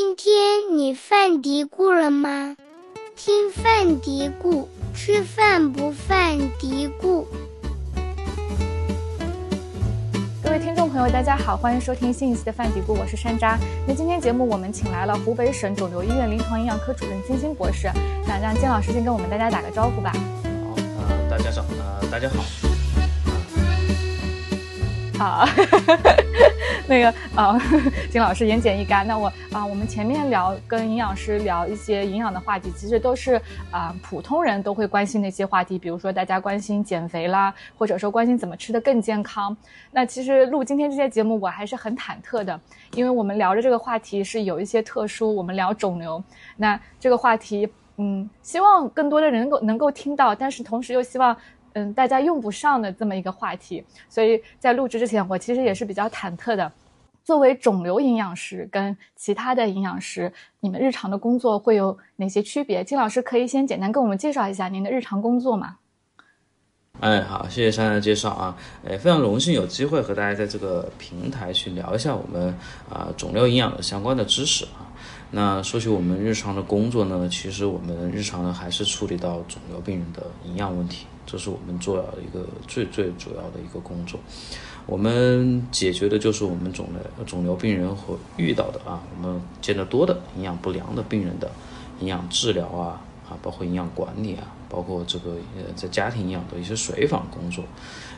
[0.00, 2.54] 今天你犯嘀咕了吗？
[3.16, 7.24] 听犯嘀咕，吃饭不犯嘀咕。
[10.40, 13.58] 各位听众朋友，大家好，欢迎收听新一期的饭嘀咕，我是山楂。
[13.88, 17.90] 那今天节目我们请来了湖北省肿瘤医院临床营养科主任金星博士，
[18.24, 20.12] 那让金老师先跟我们大家打个招呼吧。
[20.14, 20.76] 好，
[21.08, 22.67] 呃，大家早，呃，大家好。
[25.18, 25.44] 好，
[26.86, 27.58] 那个啊，
[28.08, 29.04] 金老师言简意赅。
[29.04, 33.40] 那我啊，我们前面聊跟营养师聊一些营养的话题，其实都是
[33.72, 39.56] 啊普通人都会关心的一些话题，比如说大家关心减肥啦，或者说关心怎么吃的更健康。
[39.90, 42.58] 那其实录今天这些节目，我还是很忐忑的，
[42.94, 46.22] 因为我们聊的这个话题是有一些特殊，我们聊肿瘤，
[46.56, 51.36] 那这个话题，嗯，希望更多的人能够能够听到，但是同时又希望。
[51.74, 56.70] 嗯，大家用不上的这么一个话题，所以在录制之前，我其实也是比较忐忑的。
[57.24, 62.82] 作为肿瘤营养师跟其他的营养师，你们日常的工作会有哪些区别？
[62.82, 65.76] 金老师可以先简单跟我们介绍一下您的日常工作吗？
[67.00, 72.52] 哎，好，谢谢珊珊的介绍啊，哎，非常荣幸有机会和大家在这个平台去聊一下我们
[72.88, 74.88] 啊肿瘤营养的相关的知识啊。
[75.30, 81.06] 那说起我们日常的工作呢，其实我们日常呢还是处理到肿瘤病人的营养问题。
[81.30, 84.18] 这是我们做的一个最最主要的一个工作，
[84.86, 91.50] 我们解决的就是我们肿瘤肿瘤病人会遇到的啊，我们见得多的营养不良的病人的
[92.00, 97.62] 营养治疗啊啊，包括营养管理啊，包括这个呃在家庭营养的一些随访工作。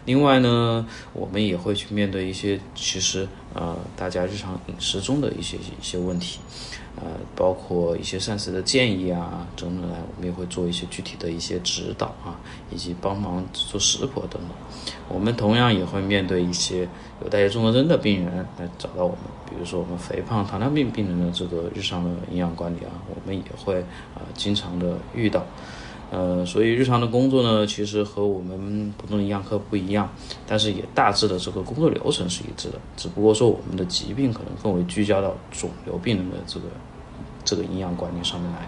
[0.04, 6.38] 另外呢，我们也会去面对一些其实呃大家日常饮食中的一些一些问题。
[6.96, 12.38] 呃，包括一些膳食的建议啊，等等来，我们也会做一些具体的一些指导啊，
[12.70, 14.50] 以及帮忙做食谱等等。
[15.08, 16.88] 我们同样也会面对一些
[17.22, 23.80] 有代谢综合征的病人来找到我们，比如说我们肥胖糖尿病病人的这个日常的营养管理啊，我们也会
[24.14, 25.44] 啊经常的遇到。
[26.12, 30.10] 呃，所以日常的工作呢，其实和我们普通的营养科不一样，
[30.44, 36.66] 但是也大致的这个工作流程是一致的，只不过说我们的疾病可能更为聚焦到肿瘤病人的这个
[37.50, 38.58] 这个营养管理上面来。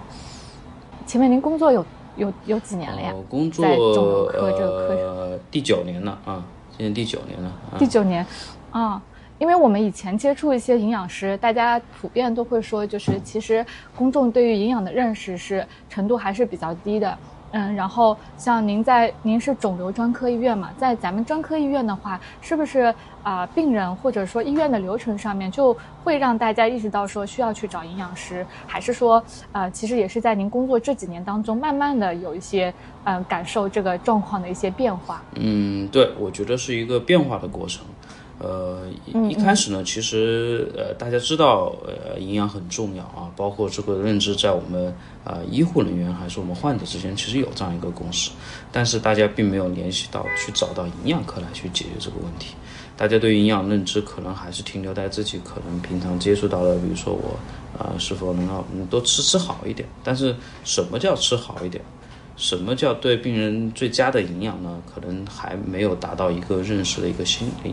[1.06, 3.14] 前面您工作有有有几年了呀？
[3.28, 6.44] 工作呃第九年了啊，
[6.76, 7.52] 今年第九年了。
[7.78, 8.26] 第九年
[8.72, 9.00] 啊，
[9.38, 17.16] 因为我们以前接触一些营养师，大家普遍都会说，就是其实公众对于营养的认识是程度还是比较低的。
[17.52, 22.92] 嗯，然后像您在，您是肿瘤专科医院嘛，在咱们专科医院的话，是不是
[23.22, 32.72] 啊，病人或者说医院的流程上面就会让大家意识到说需要去找营养师，还是说啊，其实也是在您工作这几年当中，慢慢的有一些
[33.04, 35.22] 嗯感受这个状况的一些变化？
[35.34, 37.84] 嗯，对，我觉得是一个变化的过程。
[38.42, 38.80] 呃，
[39.30, 44.92] 一开始呢，其实呃，大家知道，呃，营养很重要啊，包括这个认知在我们
[45.22, 48.32] 啊医护人员还是我们患者之间，其实有这样一个共识，
[48.72, 52.56] 但是大家并没有联系到去找到营养科来去解决这个问题。
[52.96, 57.38] 大家对营养认知可能还是停留在自己可能平常接触到的，比如说我
[57.78, 61.82] 啊是否能够多吃吃好一点，但是什么叫吃好一点？
[62.42, 64.82] 什么叫对病人最佳的营养呢？
[64.92, 67.70] 可能还没有达到一个认识的一个新一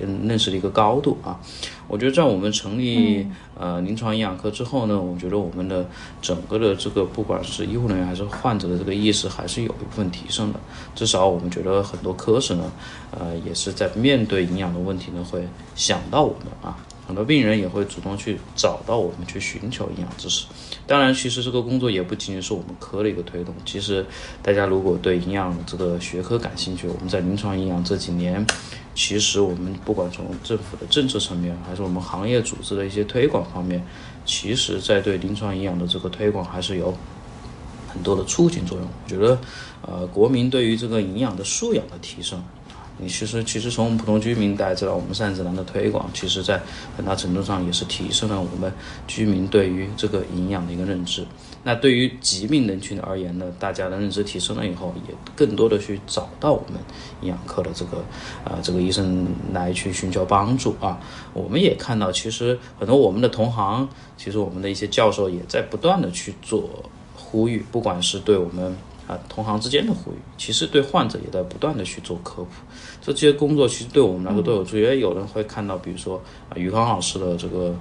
[0.00, 1.38] 个认识的一个高度啊。
[1.86, 3.26] 我觉得在我们成立
[3.58, 5.86] 呃临床营养科之后呢，我觉得我们的
[6.22, 10.58] 整个的这个不管是医护人员还是患者的这个意识还是有一部分提升的。
[10.94, 12.72] 至少我们觉得很多科室呢，
[13.10, 16.74] 呃也是在面对营养的问题呢，会想到我们啊。
[17.10, 20.46] 很多病人也会主动去找到我们去寻求营养知识。
[20.86, 23.52] 当然，其实这个工作也不仅仅是我们科的一个推动。
[23.64, 24.06] 其实，
[24.44, 28.46] 大家如果对营养这个学科感兴趣，我们在临床营养这几年，
[28.94, 33.84] 其实我们不管从政府的政策层面，还是我们行业组织的一些推广方面，
[34.24, 36.96] 其实在对临床营养的这个推广还是有
[37.92, 38.86] 很多的促进作用。
[38.86, 39.36] 我觉得，
[39.82, 42.40] 呃，国民对于这个营养的素养的提升。
[43.02, 46.60] 你其实，其实从我们普通居民大家知道，我们膳食蓝的推广，其实在
[46.96, 48.70] 很大程度上也是提升了我们
[49.06, 51.24] 居民对于这个营养的一个认知。
[51.62, 56.78] 那对于疾病人群而言呢，大家的认知提升了以后，也更多的去找到我们
[57.22, 57.98] 营养科的这个
[58.44, 61.00] 啊这个医生来去寻求帮助啊。
[61.32, 63.88] 我们也看到，其实很多我们的同行，
[64.18, 66.68] 其实我们的一些教授也在不断的去做
[67.16, 68.76] 呼吁，不管是对我们。
[69.10, 72.50] 啊，同行之间的呼吁，其实对患者也在不断的去做科普。
[73.02, 74.76] 这些工作其实对我们来说都有助。
[74.78, 77.74] 也有人会看到，比如说啊，于康老师的这个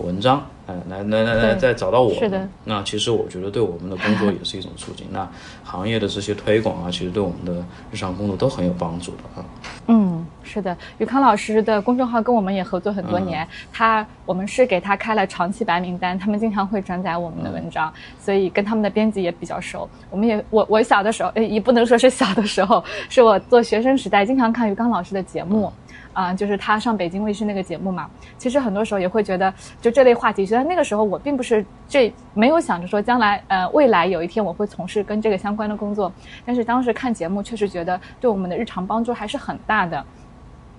[0.00, 2.12] 文章，呃，来来来来再找到我。
[2.14, 2.48] 是的。
[2.64, 5.06] 那其实我觉得对我们的工作也是一种促进。
[5.10, 5.28] 那
[5.62, 9.44] 行业的这些推广啊，其实对我们的日常工作都很有帮助的啊。
[9.86, 19.88] 嗯，是的，于康老师的公众号跟我们也合作很多年，他我们是给他开了长期白名单，他们经常会转载我们的文章，所以跟他们的编辑也比较熟。
[20.10, 25.72] 我们也我我小的时候，诶，也不能说是小的时候，是我做学生时代经常看于康老师的节目。
[26.12, 36.12] 啊，就是他上北京卫视那个节目嘛，其实很多时候也会觉得，就这类话题，虽然那个时候我并不是这没有想着说将来呃未来有一天我会从事跟这个相关的工作，
[36.44, 40.04] 但是当时看节目确实觉得对我们的日常帮助还是很大的。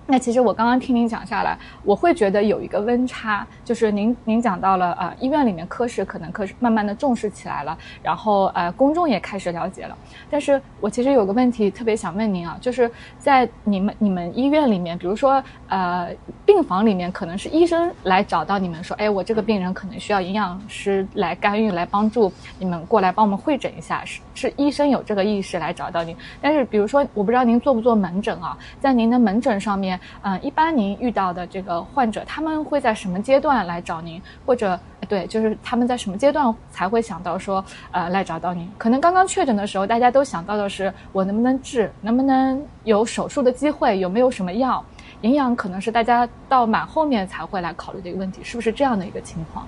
[0.06, 9.96] 那其实我刚刚听您讲下来，我会觉得有一个温差，就是您您讲到了呃医院里面科室可能科室慢慢的重视起来了，然后呃公众也开始了解了。
[10.28, 16.10] 但是我其实有个问题特别想问您啊，就是在你们你们医院里面，比如说呃
[16.44, 26.14] 病房里面，可能是医生来找到你们说，哎，我这个病人可能需要营养师来干预来帮助你们过来帮我们会诊一下，是是医生有这个意识来找到您。
[26.40, 29.91] 但是比如说我不知道您做不做门诊啊，在您的门诊上面。
[30.22, 34.20] 嗯，一般您遇到的这个患者，他们会在什么阶段来找您？
[34.44, 34.78] 或者，
[35.08, 38.68] 对，就是他们在什么阶段才会想到说，呃，来找到您？
[38.78, 44.84] 可能刚刚确诊的时候，大家都想到的是我能不能治，能不能有手术的机会，有没有什么药？
[45.22, 49.66] 营养可能是大家到蛮后面才会来考虑的一个问题，是不是这样的一个情况？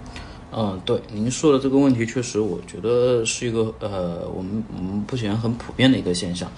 [0.56, 6.48] 嗯，对，您说的这个问题确实，我觉得是一个呃，我们我们目前很普遍的一个现象，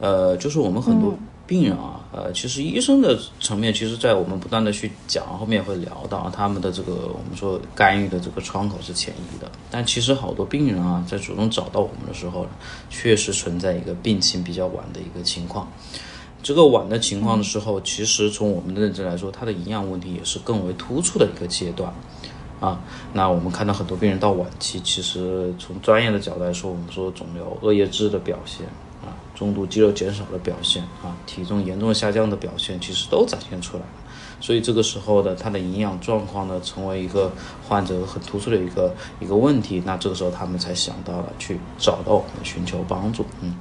[0.00, 1.14] 呃，就是我们很多。
[1.46, 9.50] 病人啊，呃，其实医生的层面，其实，在我们不断的去讲，后面会聊到他们的这个我们说干预的这个窗口是前移的。
[9.70, 12.46] 但其实好多病人啊，在主动找到我们的时候，
[12.88, 15.70] 确实存在一个病情比较晚的一个情况。
[16.42, 21.92] 这个晚的情况的时候，其实从我们的认知来说，他的营养问题也是更为突出的一个阶段
[22.60, 22.80] 啊。
[23.12, 28.66] 那我们看到很多病人到晚期，其实从专业的角度来说，我们说肿瘤、恶液质的表现。
[29.34, 33.88] 中度肌肉减少的表现啊，体重严重下降的表现，其实都展现出来了。
[34.40, 37.32] 所以这个时候的他的营养状况呢，成为一个
[37.66, 39.82] 患者很突出的一个一个问题。
[39.86, 43.24] 那这个时候他们才想到了去找到我们寻求帮助。
[43.40, 43.56] 嗯，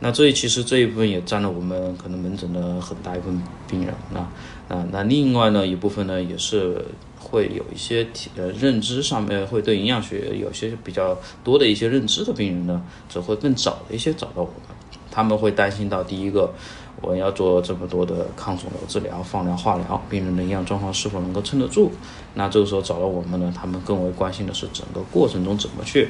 [0.00, 3.94] 那这其实这一部分也占了我们可能门诊的很大一部分病人。
[4.12, 4.26] 那
[4.68, 6.84] 那那另外呢一部分呢，也是
[7.20, 14.73] 会有一些体呃认知上面会对营养学有些比较多的一些认知的病人呢，则会更早的一些找到我们。
[15.14, 16.52] 他们会担心到第一个，
[17.00, 21.92] 我要做这么多的抗肿瘤治疗、放疗、化疗，病人的营养状况是否能够撑得住？
[22.34, 23.54] 那这个时候找到我们呢？
[23.56, 26.08] 他们更为关心的是整个过程中怎么去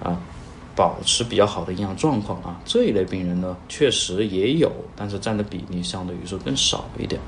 [0.00, 0.16] 啊
[0.76, 2.60] 保持比较好的营养状况啊。
[2.64, 7.20] 这一类病人呢，确实也有，但是占的比例相对于说更少一点。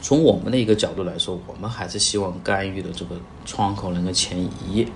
[0.00, 4.86] 从我们的一个角度来说，我们还是希望干预的这个窗口能够前移，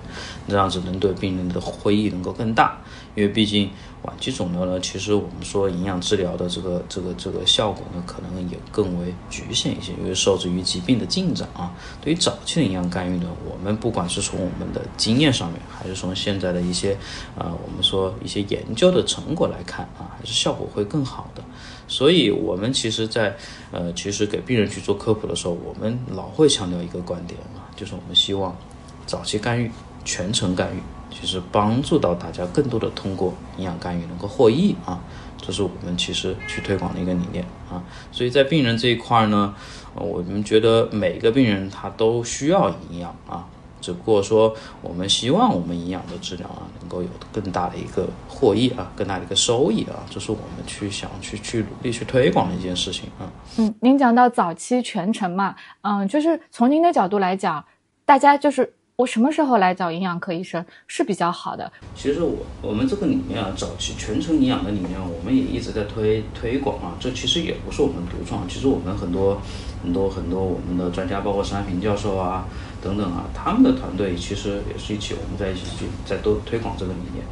[0.49, 2.79] 这样子能对病人的会议能够更大。
[3.15, 3.71] 因为毕竟
[4.03, 11.73] 晚期肿瘤呢，其实我们说营养治疗的这个这个这个效果呢，可能也更为局限一些，因为受制于疾病的进展啊。
[12.01, 16.97] 对于早期的营养干预呢，我们不管是从我们的经验上面，还是从现在的一些
[17.37, 21.43] 啊，我们说一些研究的成果来看啊，还是效果会更好的。
[21.89, 23.37] 所以，我们其实，在
[23.71, 28.57] 呃，其实给病人去做科普的时候，我们老会强调一个观点啊，就是我们希望
[29.05, 29.71] 早期干预、
[30.03, 30.81] 全程干预，
[31.23, 34.99] 其实帮助到大家更多的通过营养干预能够获益啊，
[35.41, 37.81] 这是我们其实去推广的一个理念啊。
[38.11, 39.55] 所以在病人这一块呢，
[39.95, 43.47] 我们觉得每个病人他都需要营养啊。
[43.81, 53.31] 只不过说，我们希望我们营养的治疗啊，能够有更大的一个获益啊，更大的一个收益啊，这是我们去想去去努力去推广的一件事情啊。
[53.59, 57.65] 嗯，您讲到早期全程嘛，嗯，就是从您的角度来讲，
[58.05, 58.73] 大家就是
[59.03, 61.71] 我什么时候来找营养科医生是比较好的？
[61.93, 66.95] 其实我我们这个理念啊，早期全程营养的理念，我们也一直在推推广啊。
[67.01, 69.43] 这其实也不是我们独创，其实我们很多
[69.83, 72.47] 很多很多我们的专家，包括山平教授啊。
[72.81, 77.25] 等等啊，他们的团队其实也是一起，我们在一起去在都推广这个理念。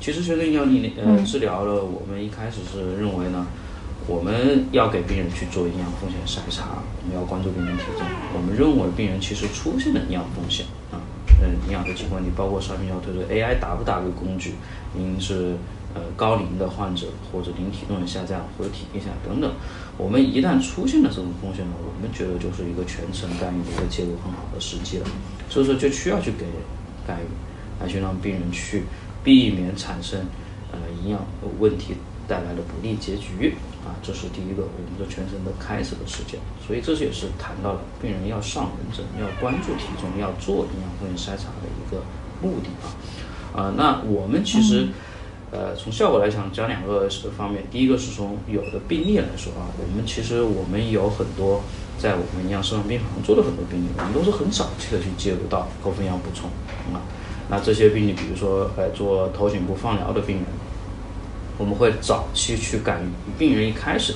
[0.00, 3.46] 其实全程营养理念呃治疗了，我们一开始是认为呢，
[4.06, 8.06] 我们要给病人去做营养风险筛查，我们要关注病人体重。
[8.34, 11.00] 我们认为病人其实出现了营养风险啊，
[11.42, 14.54] 嗯，营养的情况，你包括上面要推出 AI 打不打的工具，
[14.94, 15.56] 您是。
[15.94, 19.50] 呃，高龄的患者或者您体重下降或者体力下降等等，
[19.96, 25.06] 我们一旦出现了这种风险呢，我们觉得就是一个全程干预的一个介入很好的时机了。
[25.48, 26.44] 所以说就需要去给
[27.06, 28.84] 干预，来去让病人去
[29.24, 30.20] 避免产生
[30.70, 31.20] 呃营养
[31.58, 31.94] 问题
[32.28, 36.38] 带来的不利结局啊，这是第一个我们的全程的开始的事件。
[36.64, 42.02] 所以这也是谈到了病人要上门诊、要关注体重、要做营养风险筛查的一个
[42.42, 42.92] 目的啊。
[43.56, 44.88] 啊，那我们其实，
[45.50, 47.64] 呃，从效果来讲，讲两个方面。
[47.70, 51.62] 第一个是从有的病例来说啊，我们其实我们有很多
[51.98, 56.50] 在我们营养生活病房做的很多病例，我们都是很早期的去介入到高分营养补充
[56.92, 57.00] 啊。
[57.48, 60.44] 那这些病例，比如说呃做头颈部放疗的病人，
[61.58, 64.14] 我们会早期去干预病人一开始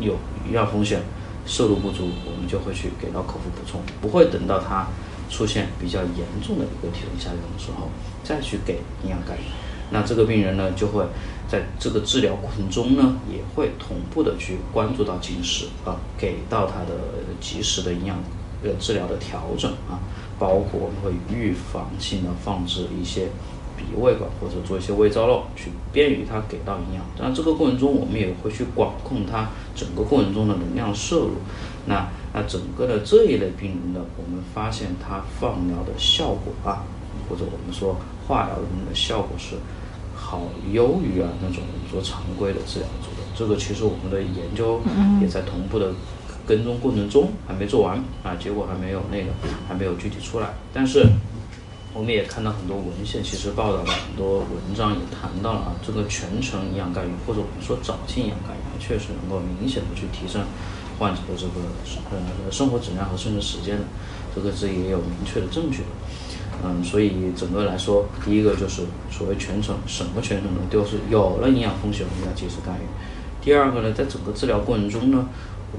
[0.00, 0.14] 有
[0.46, 1.00] 营养风险、
[1.46, 4.88] 摄入不足，我们就会去给到口服补充，不会等到他
[5.30, 7.88] 出现比较严重的一个体重下降的时候
[8.24, 9.42] 再去给营养干预。
[9.90, 11.04] 那这个病人呢，就会
[11.46, 16.96] 在这个治疗过程中呢，也会同步的去关注到进食啊，给到他的
[17.40, 18.16] 及时的营养
[18.64, 20.00] 呃治疗的调整啊。
[20.38, 23.28] 包括我们会预防性的放置一些
[23.82, 27.04] 鼻胃管或者做一些胃造瘘，去便于他给到营养。
[27.18, 31.32] 那这个过程中，我们也会去管控他整个过程中的能量摄入。
[31.86, 36.84] 那那整个的这一类病人呢，我们发现他放疗的效果啊，
[37.28, 37.96] 或者我们说
[38.26, 39.56] 化疗的效果是
[40.16, 43.26] 好优于啊那种我们说常规的治疗组的。
[43.36, 44.80] 这个其实我们的研究
[45.20, 45.92] 也在同步的。
[46.44, 49.26] 跟踪过程中还没做完啊，结果还没有那个
[49.68, 50.48] 还没有具体出来。
[50.74, 51.06] 但是
[51.94, 60.40] 我们也看到很多文献，其实报道了很多文章也谈到了啊，这个全程营养干预或者我们说早期营养干预，确实能够明显的去提升
[60.98, 61.60] 患者的这个
[62.10, 63.84] 呃生活质量和甚至时间的，
[64.34, 65.88] 这个是也有明确的证据的。
[66.64, 70.60] 嗯，所以整个来说，第一个就是所谓全程什么全程呢？
[70.70, 72.86] 就是有了营养风险，我们要及时干预。
[73.44, 75.28] 第二个呢，在整个治疗过程中呢。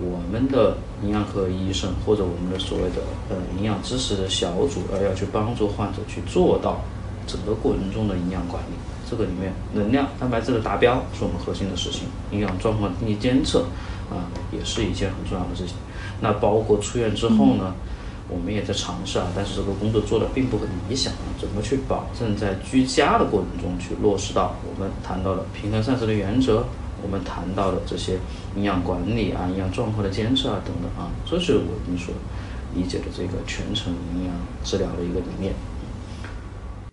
[0.02, 6.82] 我们的营养科医生或者我们的所谓的呃营养知识的小组，而要去帮助患者去做到
[7.28, 8.76] 整个过程中的营养管理。
[9.08, 13.66] 这个里面能量、蛋白质的达标是我们核心的事情，营养状况定期监测
[14.10, 15.76] 啊也是一件很重要的事情。
[16.22, 17.76] 那包括出院之后呢，
[18.28, 26.66] 我们也在尝试啊，但是这个工作做的并不很理想啊，怎么去保证在居家的过程中去落实到我们谈到的平衡膳食的原则？
[27.04, 28.18] 我们谈到的这些
[28.56, 32.14] 营养管理啊、营养状况的监测啊等等啊，这是我们所
[32.74, 34.34] 理解的这个全程营养
[34.64, 35.54] 治疗的一个理念。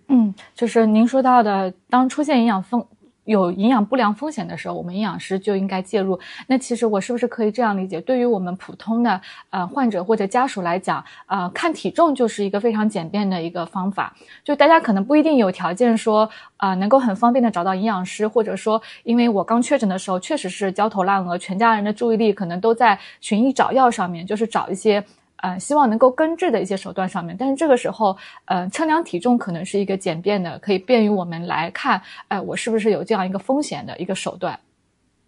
[0.08, 2.84] 嗯，就是您说到的，当出现营养风。
[3.24, 6.18] 有营养不良风险的时候，我们营养师就应该介入。
[6.46, 8.00] 那其实我是不是可以这样理解？
[8.00, 14.14] 对于我们普通的呃患者或者家属来讲，呃，看体重就是一个非常简便的一个方法。
[14.42, 25.04] 就大家可能不一定有条件说啊，能够很方便的找到营养师，或者说，因为我刚确诊的时候确实是焦头烂额，全家人的注意力可能都在寻医找药上面，就是找一些。
[25.42, 34.58] 呃，希望能够根治的一些手段上面，但是这个时候，呃，测量体重可能是一个简便的，可以便于我们来看，哎，我是不是有这样一个风险的一个手段？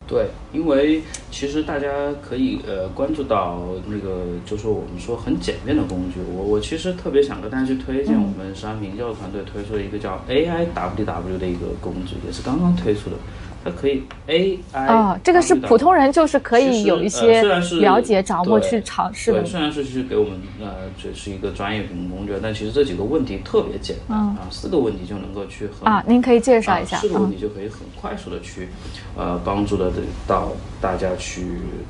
[0.08, 1.00] 对，因为
[1.30, 1.88] 其实大家
[2.20, 6.18] 可以呃关注到那个，就是我们说很简便的工具。
[6.34, 13.16] 我我其实特别想跟大家去推荐我们商明教团队推出的一个叫 AIWW 的一个工具，也是刚刚推出的。
[13.64, 17.42] 它可以 AI 哦，这个是普通人就是可以有一些
[17.80, 19.44] 了解、掌握去尝试的。
[19.44, 20.68] 虽然是去给我们呃，
[21.00, 26.96] 这是一个专业评估工具，但其实这几个问题特别简单啊，四个问题就能够去啊，您可以介绍一下。
[26.96, 28.68] 四个问题就可以很快速的去
[29.16, 29.92] 呃帮助的
[30.26, 31.42] 到大家去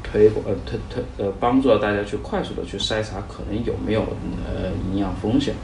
[0.02, 4.02] 推呃推推呃帮助到大家去快速的去筛查可能有没有
[4.46, 5.54] 呃营养风险。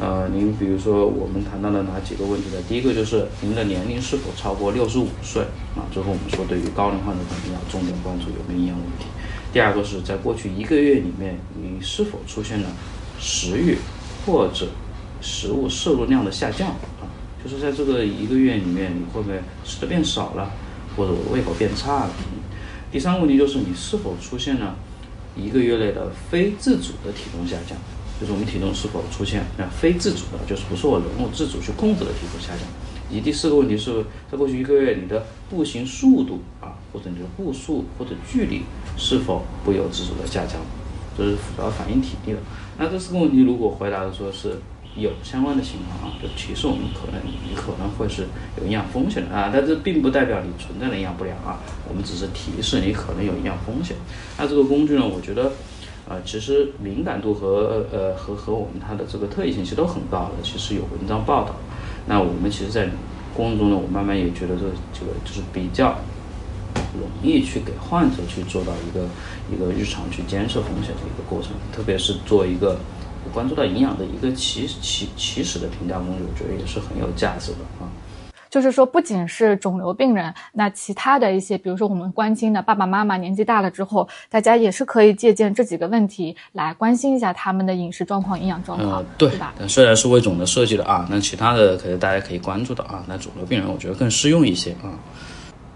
[0.00, 2.56] 呃，您比如说我们谈到了哪几个问题呢？
[2.68, 5.42] 第一个就是您的年龄是否超过六十五岁
[5.76, 5.86] 啊？
[5.94, 9.06] 这和我们说对于高龄患者可能要重点关注有没有营养问题。
[9.52, 12.68] 第二个是在过去一个月里面，你是否出现了
[13.20, 13.76] 食欲
[14.26, 14.68] 或者
[15.20, 17.06] 食物摄入量的下降啊？
[17.44, 20.50] 就是在这个一个月里面，你会不会吃的变少了，
[20.96, 22.10] 或者胃口变差了？
[22.90, 24.74] 第三个问题就是你是否出现了
[25.36, 27.78] 一个月内的非自主的体重下降？
[28.22, 32.60] 就是我们体重是否出现啊非自主的，就是不是我人物自主去控制的体重下降，
[33.10, 38.62] 以及第四个问题是在过去一个月你的步行速度啊或者你的步数或者距离
[38.96, 40.60] 是否不由自主的下降，
[41.18, 42.38] 这是主要反映体力的。
[42.78, 44.60] 那这四个问题如果回答的说是
[44.94, 53.96] 有相关的情况啊，就提示我们可能你可能会是有营养风险的啊，但这并不代表你存在的营养不良啊，我们只是提示你可能有营养风险。
[54.38, 55.50] 那这个工具呢，我觉得。
[56.12, 61.56] 啊，其实敏感度和呃和和我们它的这个特异性其实都很高的，其实有文章报道。
[62.06, 62.90] 那我们其实，在
[63.34, 65.96] 过程中呢，我慢慢也觉得这这个就是比较
[66.92, 69.06] 容易去给患者去做到一个
[69.50, 72.78] 一个日常去监测风险的一个过程，特别是做一个
[73.32, 77.88] 关注到营养的一个起起起始的评价工具，我觉得也是很有价值的啊。
[78.52, 89.54] 就是说，不仅是肿瘤病人，那其他的一些，比如说我们关心的爸爸妈妈年纪大了之后，大家也是可以借鉴这几个问题来关心一下他们的饮食状况、营养状况，呃，对吧？
[89.58, 94.92] 但虽然是为肿瘤设计的啊，那其他的可能大家可以关注的啊，那肿瘤病人我觉得更适用一些啊。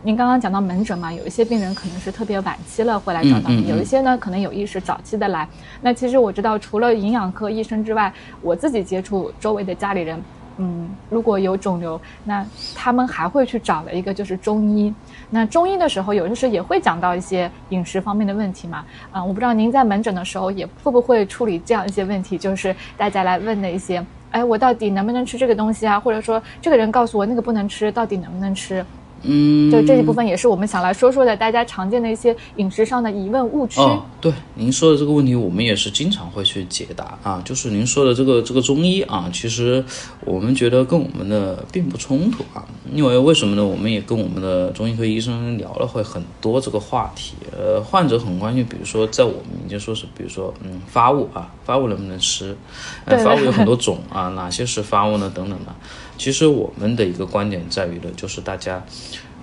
[0.03, 5.49] 您刚刚讲到门诊嘛，有一些病人可能是特别晚期了会来找到你，嗯嗯嗯有一些呢可能有意识早期的来。
[5.81, 10.23] 那其实我知道，除了营养科医生之外，我自己接触周围的家里人，
[10.59, 12.45] 嗯，如果有肿瘤，那
[12.75, 14.93] 他们还会去找的一个就是中医。
[15.31, 18.85] 那中医的时候，有的时候也会讲到一些饮食方面的问题嘛。
[19.11, 26.01] 啊、我不知道您在门诊的时候也会不会处理这样一些问题，就是大家来问的一些，哎，我到底能不能吃这个东西啊？
[26.01, 28.85] 或者说这个人告诉我那个不能吃，到底能不能吃？
[29.27, 33.81] 嗯，就这一部分也是我们想来说说的，大家常见的一些饮食上的疑问误区。
[33.81, 37.43] 哦，对，您说的这个问题，我们也是经常会去解答啊。
[37.45, 39.85] 就是您说的这个这个中医啊，其实
[40.25, 42.65] 我们觉得跟我们的并不冲突啊。
[42.93, 43.67] 因为为什么呢？
[43.67, 47.35] 我们也跟我们的中医科医生聊了会很多这个话题。
[47.51, 52.57] 呃，患者很关心，比如说在我们已经说是，比如说嗯发物啊，发物能不能吃？
[53.05, 55.31] 呃，对发物有很多 种啊，哪些是发物呢？
[55.35, 55.75] 等等的。
[56.17, 58.83] 其实我们的一个观点在于的，就是大家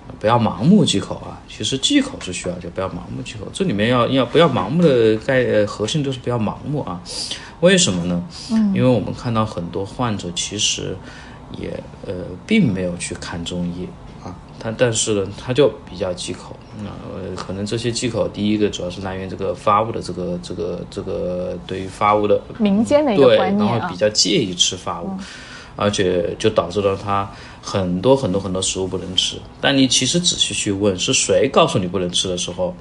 [0.08, 1.42] 呃不要盲目忌口啊。
[1.48, 3.48] 其实忌口是需要，就不要盲目忌口。
[3.54, 7.02] 这里面要要不要盲目的概呃核心就是不要盲目啊。
[7.60, 8.24] 为什么呢？
[8.52, 10.98] 嗯，因为我们看到很多患者其实
[11.58, 11.72] 也
[12.06, 12.14] 呃
[12.46, 13.88] 并没有去看中医
[14.24, 16.56] 啊，他但是呢他就比较忌口。
[16.80, 25.16] 那呃可能这些忌口，第一个主要是来源于这个发物的这个这个这个对于发物的民间的一个对，观念啊然后比，较介意吃发物，
[25.76, 29.38] 而且就导致了他很多很多很多食物不能吃。
[29.60, 32.76] 但你其实仔细去问，是谁告诉你不能吃的时候，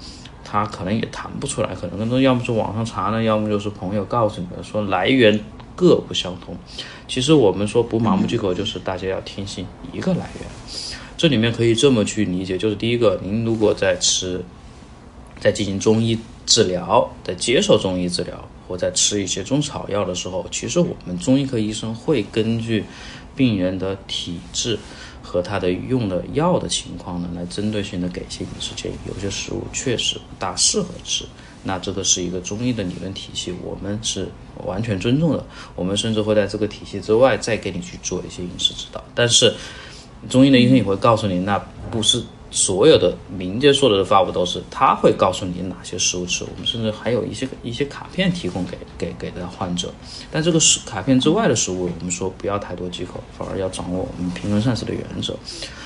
[0.44, 5.38] 他可能也谈不出来，可能更多要么是网上查呢，要么就是朋友告诉你的，说来源
[5.74, 6.56] 各不相同。
[7.08, 10.48] 其实我们说不盲目忌口，就是大家要听信一个来源。
[11.16, 14.42] 这里面可以这么去理解，就是第一个，您如果在吃
[15.38, 22.82] 在进行中医治疗，在接受中医治疗，或在吃一些中草药的时候，其实我们中医科医生会根据
[23.36, 24.78] 病人的体质
[25.22, 28.94] 和他的用的药的情况呢，来针对性的给一些饮食建议。
[29.06, 31.26] 有些食物确实不大适合吃，
[31.62, 34.26] 那这个是一个中医的理论体系，我们是
[34.64, 35.44] 完全尊重的。
[35.76, 39.52] 我们甚至会在这个体系之外再给你去做一些饮食指导，但是。
[40.30, 41.58] 中医的医生也会告诉你，那
[41.90, 42.22] 不是
[42.54, 46.44] 所有的民间说的发物都是，他会告诉你哪些食物吃。
[46.44, 49.90] 我们甚至还有一些一些卡片提供给给给的患者，
[50.30, 55.34] 但这个食卡片之外的食物，我们说不要太多忌口，反而要掌握我们平衡膳食的原则。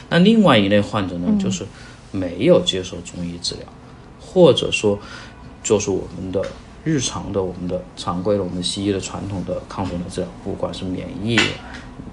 [0.08, 1.64] 那另外一类患者呢，就是
[2.10, 3.64] 没有接受中医治疗，
[4.20, 4.98] 或者说
[5.62, 6.44] 就是我们的
[6.82, 11.38] 日常的我们的常规的我们西医的传统的抗肿瘤治疗，不管是免疫。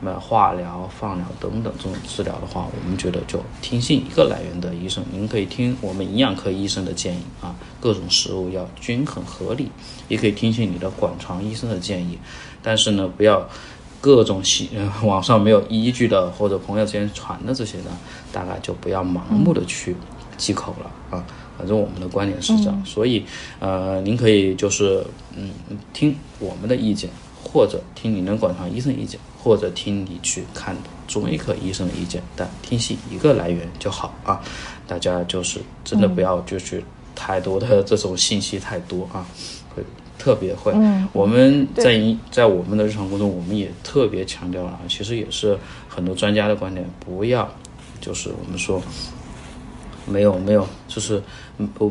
[0.02, 5.04] 那化疗、放疗等等这种治疗的话，我们觉得就听信一个来源的医生。
[5.12, 9.70] 您可以听我们营养科医生的建议啊，各种食物要均衡合理，
[10.08, 12.18] 也可以听信你的管床医生的建议。
[12.62, 13.48] 但是呢，不要
[14.02, 17.98] 各种信、呃、网上没有依据的或者朋友之间传的这些呢，
[18.32, 19.96] 大概就不要盲目的去
[20.38, 21.24] 忌口了啊。
[21.58, 23.24] 反正我们的观点是这样，所以
[23.60, 25.06] 呃，您可以就是
[25.38, 25.52] 嗯
[25.94, 27.10] 听我们的意见，
[27.44, 29.20] 或者听您的管床医生意见。
[29.44, 30.74] 或者听你去看
[31.06, 34.42] 中医科医生的意见，但听信一个来源就好啊。
[34.88, 39.26] 大家就是真的不要就去太多的这种信息太多啊，
[39.76, 39.84] 会
[40.18, 40.72] 特别会。
[40.76, 42.00] 嗯，我们在
[42.32, 45.58] 在我们的日常工作，我们也特别强调了，其实也是
[45.90, 47.50] 很多专家的观点，不要
[48.00, 48.82] 就是我们说
[50.06, 51.22] 没有没有就是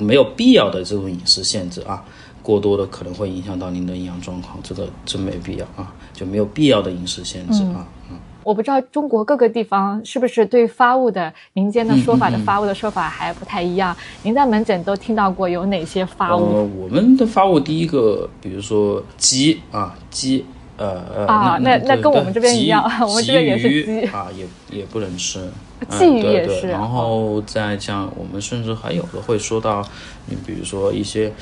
[0.01, 2.03] 没有必要的这种饮食限制啊。
[2.43, 7.87] 过多的可能会影响到您的营养状况，这个真没必要啊，就没有必要的饮食限制啊。
[8.11, 13.97] 嗯，我不知道中国各个地方是不是对发物的民间的说法的发物的说法还不太一样。
[14.23, 16.41] 您在门诊都听到过有哪些发物？
[16.41, 20.45] 呃，我们的发物第一个，比如说鸡啊，鸡，
[20.77, 25.41] 呃呃，啊，那那跟我们这边一样， 我们这边也是鸡啊，也也不能吃。
[25.89, 26.69] 鲫鱼也是。
[26.69, 29.83] 然后再像我们甚至还有的会说到，
[30.27, 31.33] 你比如说一些。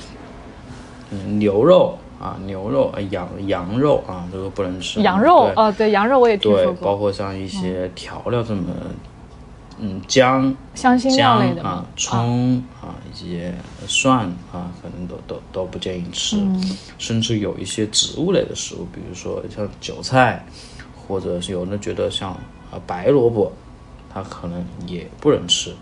[1.13, 5.01] 嗯，牛肉啊，牛肉啊，羊羊肉啊，这个不能吃。
[5.01, 6.73] 羊肉哦，对，羊肉我也听说过。
[6.75, 8.65] 对，包括像一些调料这么，
[9.79, 13.55] 嗯，姜、香辛料类的啊，葱啊，一些
[13.87, 16.37] 蒜啊，可能都都都不建议吃。
[16.37, 16.77] 嗯。
[16.99, 20.45] 甚至有一些植物类的食物，比如说像韭菜，
[20.95, 22.33] 或者是有人觉得像
[22.71, 23.51] 啊白萝卜，
[24.13, 25.75] 它可能也不能吃。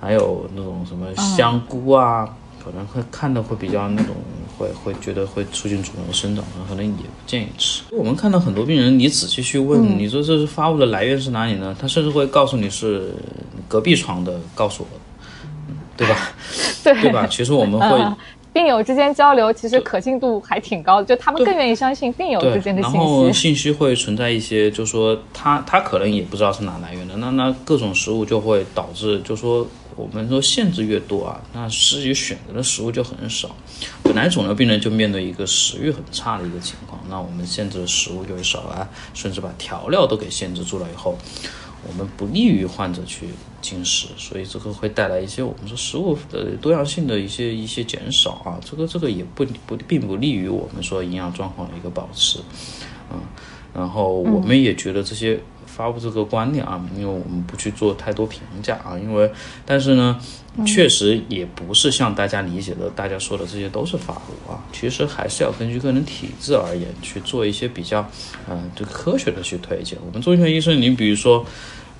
[0.00, 2.28] 还有那种什么香菇啊。
[2.62, 4.14] 可能会看的会比较那种
[4.58, 7.82] 会会觉得会促进肿瘤生长，可能也不建议吃。
[7.92, 11.76] 我们看到很多病人，你仔细去问，你说这是发物的来源是哪里呢？
[11.80, 13.14] 他甚至会告诉你是
[13.68, 16.16] 隔壁床的告诉我的，对吧？
[16.82, 17.26] 对对吧？
[17.30, 18.16] 其实我们会。
[18.50, 22.96] 病友之间交流其实可信度还挺高的，就他们更愿意相信病友之间的信息。
[22.96, 29.64] 然后信息会存在一些，就说他他可能也不知道是哪来源的，那那各种食物就会导致，就说
[29.98, 33.50] 我们说限制越多啊，那自己选择的食物就很少。
[34.04, 41.18] 本来肿瘤病人就面对一个食欲很差的一个情况，那我们限制的食物就会少啊，甚至把调料都给限制住了以后。
[41.86, 43.28] 我们不利于患者去
[43.62, 52.40] 进食，所以这个会带来一些我们说食物的多样性的一些一些减少啊，这个这个也不不并不利于我们说营养状况的一个保持，
[53.12, 53.20] 嗯，
[53.72, 55.38] 然后我们也觉得这些
[55.78, 59.30] 发布这个观点啊，因为我们不去做太多评价啊，因为
[59.64, 60.18] 但是呢，
[60.66, 68.04] 确实也不是像大家理解的，大家说的这些都是发布啊，其实还是要根据个人体质而言去做一些比较，
[68.50, 69.96] 嗯，这个科学的去推荐。
[70.04, 71.46] 我们中医学医生，你比如说。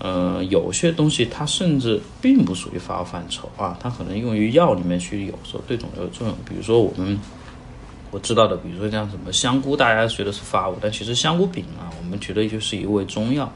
[0.01, 6.37] 呃，有些东西它甚至并不属于发物范畴啊，它可能用于药里面去，有时候对肿瘤有作用。
[6.49, 7.19] 比如说我们
[8.11, 13.51] 我知道的，比如说像什么香菇，大家觉得是发物，但其实香菇饼啊，我们觉得就是一味中药。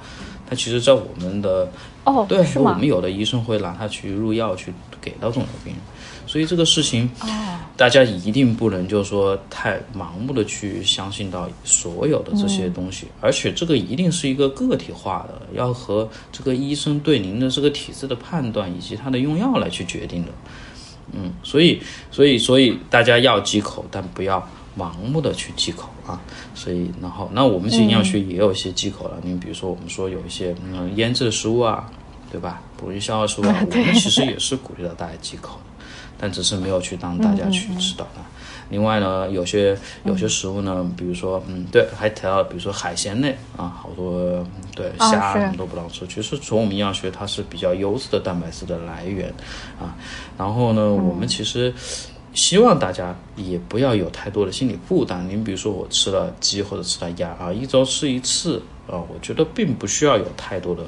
[0.48, 1.70] 它其实，在我们的
[2.04, 5.82] 哦，对，我们有的医生会拿它去入药，去给到肿瘤病人。
[6.26, 7.10] 所以这个事情，
[7.74, 20.32] 大家一定不能就是说太盲目的去相信到所有的这些东西，而且这个一定是一个个体化的，要和这个医生对您的这个体质的判断以及他的用药来去决定的。
[21.12, 24.46] 嗯，所以，所以，所以大家要忌口，但不要
[24.78, 26.20] 盲目的去忌口啊。
[26.54, 29.18] 所以，然后，那我们营养学也有一些忌口了。
[29.22, 31.90] 你比如说，我们说有一些嗯腌制的食物啊，
[32.32, 32.60] 对吧？
[32.76, 35.60] 不容易消化食物，我们其实也是鼓励到大家忌口。
[36.18, 38.22] 但只是没有去当大家去知道它。
[38.70, 46.06] 另外呢，有些有些食物呢，比如说，嗯，对，还提到，比如说海鲜类啊，好多对虾什么都不让吃。
[46.06, 49.28] 其实从我们营养学，它是比较优质的蛋白质的来源
[49.80, 49.96] 啊。
[50.38, 51.74] 然后呢，我们其实
[52.34, 55.28] 希望大家也不要有太多的心理负担。
[55.28, 60.84] 您比如说，我吃了鸡或者吃了鸭啊，一周吃一次啊，我觉得并不需要有太多的。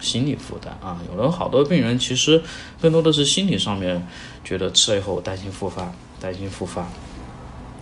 [0.00, 2.42] 心理负担啊，有了好多病人，其实
[2.80, 4.06] 更多的是心理上面
[4.44, 6.86] 觉得吃了以后担心复发，担心复发。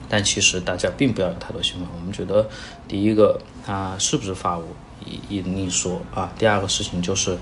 [0.08, 1.88] 但其实大家并不要有太多兴奋。
[1.98, 2.48] 我们觉得，
[2.86, 4.64] 第一个它是不是发物
[5.04, 6.30] 一一另说啊。
[6.38, 7.36] 第二个事情就是，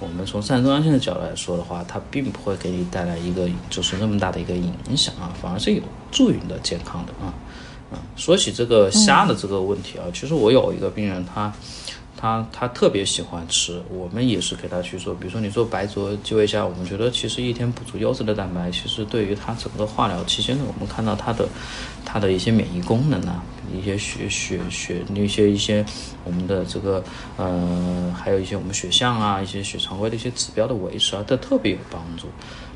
[0.00, 7.32] 我们从膳食安性的角度来说的话，它并不会给你带来一个就是那么大的一个影响啊，反而是有助于你的健康的啊。
[7.92, 11.24] 啊，说起这个虾的这个问题啊，其实我有一个病人。
[11.24, 11.52] 他
[12.16, 15.14] 他他特别喜欢吃，我们也是给他去做。
[15.14, 21.46] 比如说你做白灼基围虾，我们觉得其实一天补足优质的蛋白，其实对于他整个化疗期间呢，我们看到他的
[22.04, 23.42] 他的一些免疫功能啊，
[23.76, 25.84] 一些血血血那些一些
[26.24, 27.04] 我们的这个
[27.36, 32.28] 呃，还有一些我们血象啊，一些血常规的一些指标的维持啊，都特别有帮助。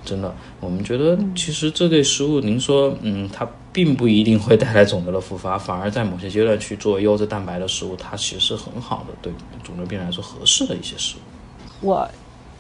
[0.05, 9.33] 真的，我们觉得其实这类食物，您说，嗯，它并不一定会带来肿瘤的复发，反而在某些阶段去做优质蛋白的食物，它其实是很好的，对
[9.63, 11.87] 肿瘤病人来说合适的一些食物。
[11.87, 12.09] 我，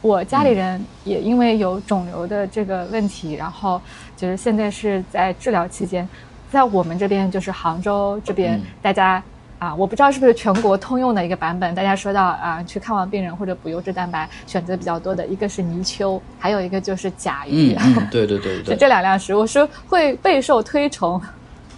[0.02, 3.80] 我家里人也因为有肿瘤的这个问题，然后
[4.16, 6.08] 就是现在是在治疗期间，
[6.50, 9.22] 在我们这边就是杭州这边，大家。
[9.60, 11.74] 啊，我不知道是不是全国通用的一个版本。
[11.74, 17.76] 大家说到啊，去看望病人或者补优质蛋白，选择比较多的一个是泥鳅，还有一个就是甲鱼。
[17.78, 21.20] 嗯，对对对对，这两样食物是会备受推崇。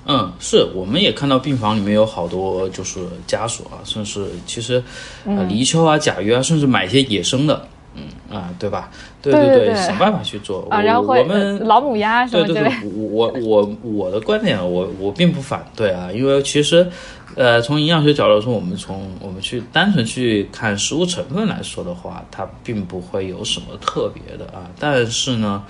[0.06, 4.82] 嗯，是，我们也看到病房里面有好多就是家属啊，甚至其实
[5.26, 7.66] 呃泥鳅啊、甲鱼啊，甚至买一些野生的。
[7.94, 8.88] 嗯啊，对吧？
[9.20, 10.80] 对对对，想办法去做啊。
[10.80, 12.62] 然后我们老母鸭什么之类。
[12.62, 16.90] 对对对，我我我的观点，我我并不反对啊，因为其实，
[17.34, 24.70] 呃，从营养学角度说，我们从我们去单纯去看食物成分来说的话，它并不会有什么特别的啊。
[24.78, 25.64] 但是呢，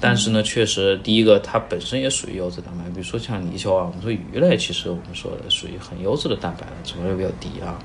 [0.00, 7.78] 但是呢，确实，第一个它本身也属于优质蛋白，比如说像泥鳅啊，我们说鱼类，其实我们说的属于很优质的蛋白，成分比较低啊。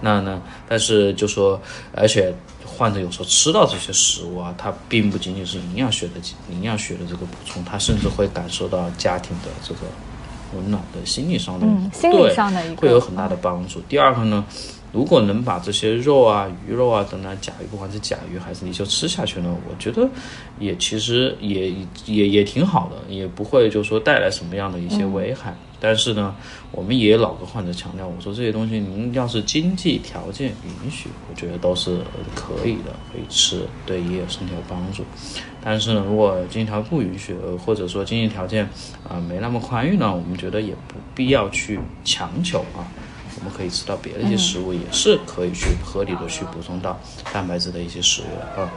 [0.00, 1.60] 那呢，但是就说，
[1.94, 2.34] 而且。
[2.74, 6.14] 患者有时候吃到这些食物啊，它并不仅仅是营养学的
[6.50, 9.80] 营养学的这个补充，他甚至会感受到家庭的这个
[10.56, 13.80] 温暖的心理上的，心理上的一个会有很大的帮助。
[13.88, 14.44] 第二个呢，
[14.92, 20.06] 如果能把这些肉啊、鱼肉啊等等甲鱼，不管是甲鱼还是泥鳅吃下去呢，我觉得
[20.58, 21.72] 也其实也
[22.04, 25.54] 也也挺好的，也不会就说带来什么样的一些危害。
[25.80, 26.32] 但是呢，
[26.70, 31.98] 我们也老跟患者强调，我说这些东西您要是经济条件允许，我觉得都是
[32.36, 35.02] 可以的，可以吃，对也有身体有帮助。
[35.64, 38.68] 但是呢，如果经济条件不允许，或者说经济条件
[39.08, 42.86] 啊没那么宽裕呢，我们觉得也不必要去强求啊。
[43.42, 46.98] 我们可以吃到别的一些食物，也是可以去合理的去补充到
[47.32, 48.70] 蛋白质的一些食物啊。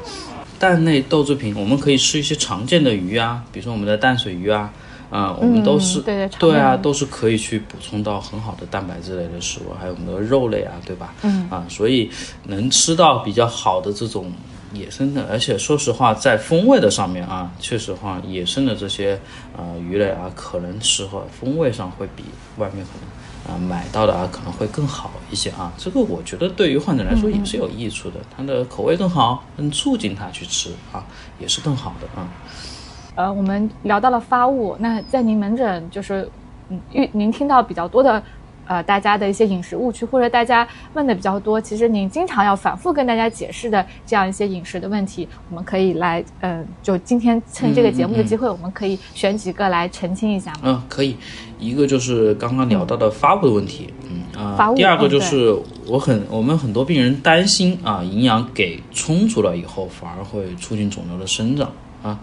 [0.58, 4.74] 蛋类豆制品，我们可以吃一些常见的鱼啊，比如说我们的淡水鱼啊。
[5.12, 11.14] 啊，我们都是对对对啊，都是可以去补充到很好的蛋白质类的食物，还有我们的肉类啊，对吧？
[11.22, 12.10] 嗯啊，所以
[12.46, 14.34] 能吃到比较好的这种
[14.74, 19.18] 野生的，而且说实话，在风味的上面啊，确实话，野生的这些
[19.56, 22.24] 呃鱼类啊，可能适合风味上会比
[22.58, 23.08] 外面可能
[23.48, 25.72] 啊买到的啊可能会更好一些啊。
[25.78, 31.06] 这个我觉得对于患者来说也是有益处的，它的口味更好，能促进他去吃啊，
[31.40, 32.28] 也是更好的啊。
[33.16, 36.30] 呃，我们聊到了发物，那在您门诊就是，
[36.70, 38.22] 嗯，遇您听到比较多的，
[38.66, 50.60] 呃，大家的一些饮食误区，或者大家问的比较多，其实您经常要反复跟大家解释的这样一些饮食的问题，我们可以来，呃，就今天趁这个节目的机会，我们可以选几个来澄清一下吗？
[50.64, 51.16] 嗯，可以。
[51.58, 55.56] 一个就是刚刚聊到的发物的问题，嗯啊，第二个就是
[55.88, 61.72] 我很我们很多病人担心啊，营养给充足了以后，反而会促进肿瘤的生长
[62.04, 62.20] 啊。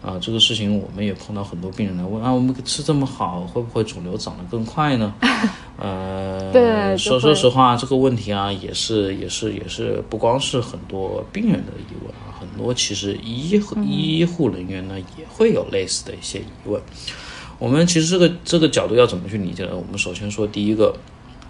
[0.00, 5.12] 啊，这个事情我们也碰到很多病人来问啊，我们吃这么好，会不会肿瘤长得更快呢？
[5.76, 16.80] 呃，对，说说实话，这个问题啊，也是也是也是不光是很多病人的疑问啊，很多其实医医护人员呢也会有类似的一些疑问。
[17.58, 19.70] 我们其实这个这个角度要怎么去理解呢？
[19.74, 20.94] 我们首先说第一个，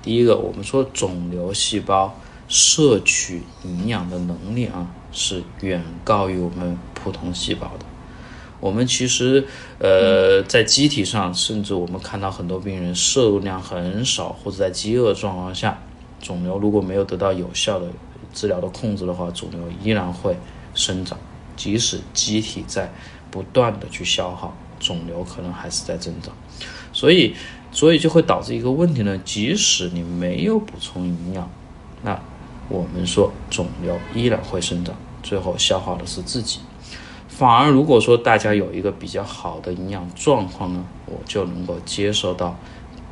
[0.02, 7.84] 第一个我们说肿瘤细胞摄取营养的能力啊，是远高于我们普通细胞的。
[8.60, 9.46] 我们其实，
[9.78, 15.78] 呃，在机体上，甚至我们看到很多病人摄入量很少，或者在饥饿状况下，
[16.20, 17.86] 肿瘤如果没有得到有效的
[18.34, 20.36] 治疗的控制的话，肿瘤依然会
[20.74, 21.18] 生长。
[21.56, 22.92] 即使机体在
[23.30, 26.32] 不断的去消耗，肿瘤可能还是在增长。
[26.92, 27.34] 所以，
[27.72, 31.50] 所以就会导致一个问题呢：即使你没有补充营养，
[32.02, 32.20] 那
[32.68, 36.60] 我们说肿瘤依然会生长，最后消耗的是自己。
[37.38, 42.58] 反而，如果说大家有一个比较好的营养状况呢，我就能够接受到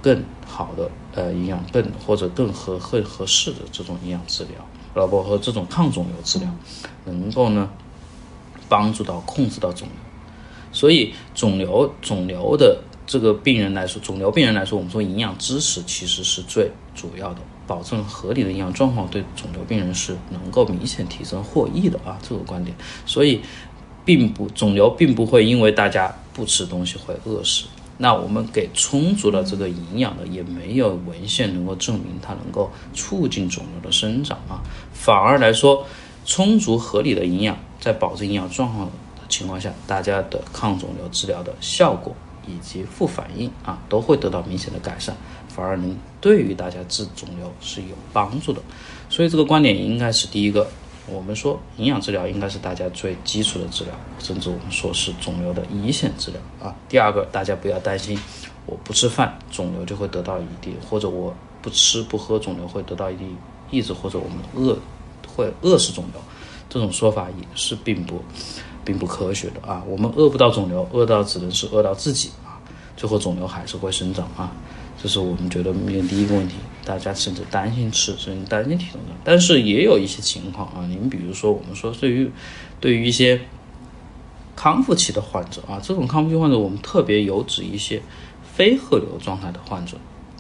[0.03, 4.55] 更好的呃营养更或者更合更合适的这种营养治疗，
[4.95, 6.49] 呃不和这种抗肿瘤治疗，
[7.05, 7.71] 能够呢
[8.69, 9.97] 帮助到控制到肿瘤。
[10.73, 22.77] 所以肿瘤肿瘤的这个病人来说，肿瘤病人来说，我们说营养知识其实是最主要的，保证合理的营养状况对肿瘤病人是能够明显提升获益的啊，这个观点。
[23.07, 23.41] 所以。
[24.07, 27.64] 并不肿瘤并不会因为大家不吃东西会饿死，
[27.99, 35.85] 那我们给充足的这个营养的也没有文献能够证明它能够促进肿瘤的生长啊，反而来说，
[36.25, 38.92] 充足合理的营养在保证营养状况的
[39.29, 42.14] 情况下，大家的抗肿瘤治疗的效果
[42.47, 45.16] 以及副反应啊都会得到明显的改善，
[45.49, 48.62] 反而能对于大家治肿瘤是有帮助的，
[49.11, 50.71] 所以这个观点应该是第一个。
[51.09, 56.75] 我们说营养治疗应该是大家最基础的治疗，甚至我们说是肿瘤的一线治疗啊。
[56.88, 58.19] 第二个，大家不要担心，
[58.66, 63.37] 我不吃饭肿瘤就会得到一定，或者我不吃不喝肿瘤会得到一定
[63.71, 64.77] 抑制，或者我们饿
[65.35, 66.21] 会饿死肿瘤，
[66.69, 68.21] 这种说法也是并不
[68.85, 69.83] 并不科学的啊。
[69.87, 72.59] 我们饿不到肿瘤，饿到只能是饿到自己啊，
[72.97, 74.51] 最后肿瘤还是会生长啊。
[75.03, 76.55] 这是我们觉得面第一个问题，
[76.85, 79.15] 大家甚至担心吃，甚至担心体重的。
[79.23, 82.31] 但是也有一些情况啊，您比如说，我们说对于
[82.81, 83.41] 对于一些
[84.55, 88.03] 康复期的患者啊，这种康复期患者，我们特别有指一些
[88.43, 89.97] 非核瘤状态的患者。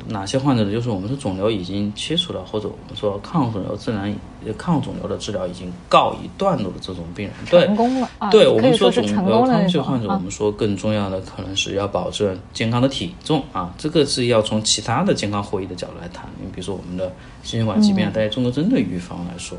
[0.08, 0.70] 哪些患者呢？
[0.70, 4.14] 就是我们说肿瘤已经切除了，或者我们说抗肿瘤自然
[4.54, 8.10] 抗肿瘤的治疗已经告一段落的这种病人，成功了。
[8.30, 16.26] 对我们说肿瘤康复期患者，我们说更重要的可能是要保证健康的体重啊，这个是要从其他的健康获益的角度来谈。
[16.40, 19.58] 你比如说我们的心血管疾病啊，带中综合征的预防来说。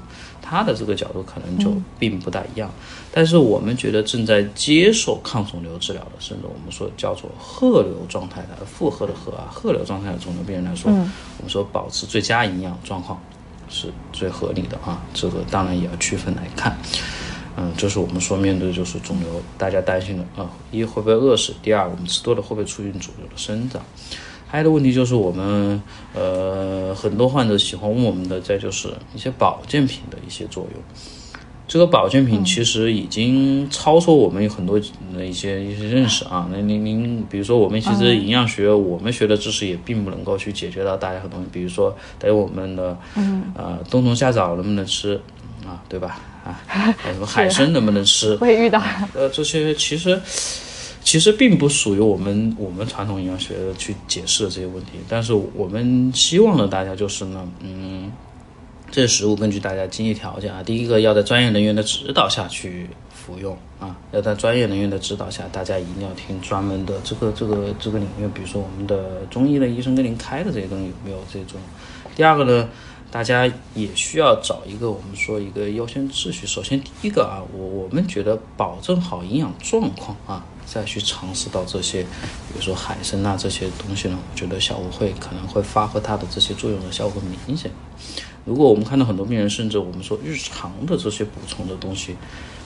[0.49, 2.71] 它的这个角度可能就并不大一样，
[3.11, 13.21] 但是我们觉得正在接受抗肿瘤治疗的，甚至我们说叫做褐瘤状态的复合的褐啊，褐瘤状态的肿瘤病人来说，我们说保持最佳营养状况
[13.69, 15.01] 是最合理的啊。
[15.13, 16.77] 这个当然也要区分来看，
[17.55, 21.53] 嗯，就是我们说面对就是肿瘤，大家担心的啊，一会不会饿死？
[21.61, 23.81] 第二，我们吃多了会不会促进肿瘤的生长？
[24.47, 25.81] 还有的问题就是我们
[26.13, 30.81] 呃很多患者喜欢问我们的，再就是一些保健品的一些作用。
[31.67, 34.79] 这个保健品其实已经超出我们很多
[35.13, 36.47] 的一些一些认识啊。
[36.49, 42.97] 那您您比如说我们其实营养学我们学的知识也并不能够去解决到大家很多，比如说对我们的
[43.53, 45.19] 呃冬虫夏草能不能吃
[45.65, 46.19] 啊，对吧？
[46.47, 48.37] 啊，还有什么海参能不能吃？
[48.37, 48.81] 会遇到。
[49.13, 50.17] 呃，这些其实
[51.03, 58.09] 其实并不属于我们我们传统营养学去解释的这些问题，但是我们希望呢，大家就是呢，嗯。
[58.89, 71.59] 这些食物根据大家经济条件啊，第一个要在专业人员的指导下去服用啊，要在专业人员的指导下，大家一定要听专门的这个这个这个领域，比如说我们的中医的医生给您开的这些东西有没有这种。
[72.15, 72.69] 第二个呢，
[73.11, 73.45] 大家
[73.75, 76.47] 也需要找一个我们说一个优先秩序。
[76.47, 87.69] 首先第一个啊，我我们觉得保证好营养状况啊，再去尝试到这些，比如说海参啊这些东西呢，我觉得效果会可能会发挥它的这些作用的效果明显。
[88.47, 92.15] 如果我们看到很多病人，甚至我们说日常的这些补充的东西，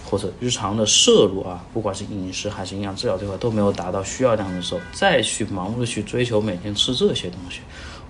[0.06, 7.62] 或者日常的摄入啊，不管是饮食还是营养治疗这块都没有达到需要量的时候，再去盲目的去追求每天吃这些东西，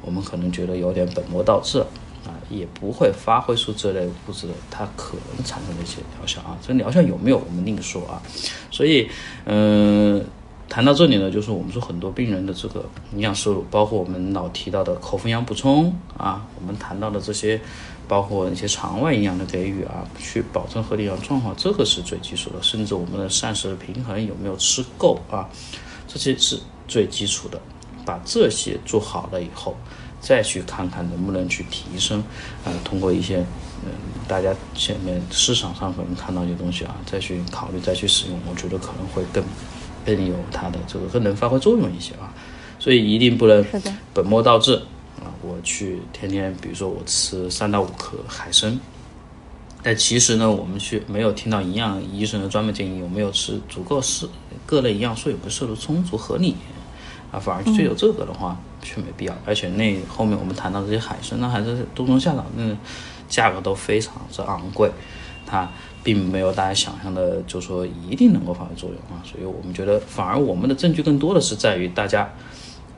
[0.02, 1.80] 我们可能觉得有点本末倒置
[2.26, 6.58] 啊，也不会发挥出这类物质的它可能产生的一些疗效啊。
[6.62, 8.22] 这疗效有没有我们另说啊。
[8.70, 9.10] 所以，
[9.46, 10.22] 嗯。
[10.72, 17.60] 谈到这里呢，就是我们说很多病人的这个营养摄入，包括我们老提到的口服营养补充啊，我们谈到的这些，
[18.08, 22.64] 包括一些肠外营养的给予啊，去保证合理营养状况，这个是最基础的。
[22.64, 25.50] 甚至我们的膳食平衡有没有吃够啊，
[26.08, 26.58] 这些是
[26.88, 27.60] 最基础的。
[28.06, 29.76] 把这些做好了以后，
[30.22, 32.24] 再去看看能不能去提升，
[32.64, 33.46] 呃，通过一些
[33.84, 33.92] 嗯，
[34.26, 39.44] 大家前面市场上可能看到一些东西啊，再去考虑再去使用，我觉得可能会更。
[40.06, 42.34] 更有它的这个更能发挥作用一些啊，
[42.80, 43.66] 所以一定不能
[44.14, 44.76] 本末倒置
[45.20, 45.30] 啊！
[45.42, 48.80] 我去天天，比如说我吃三到五颗海参，
[49.84, 54.28] 但其实呢，我们去没有听到营养医生的专门建议，有没有吃足够是
[54.66, 56.56] 各类营养素有没有摄入充足合理
[57.32, 57.40] 啊？
[57.40, 59.38] 反而去追求这个的话，却没必要。
[59.46, 62.76] 而且那后面我们谈到这些海参呢，还是冬虫夏草，那
[63.30, 64.92] 价格都非常之昂贵，
[65.46, 65.70] 它。
[66.04, 72.28] 并没有大家想象的，就说一定能够发挥作用啊，所以我们觉得，反而我们的证据更多的是在于大家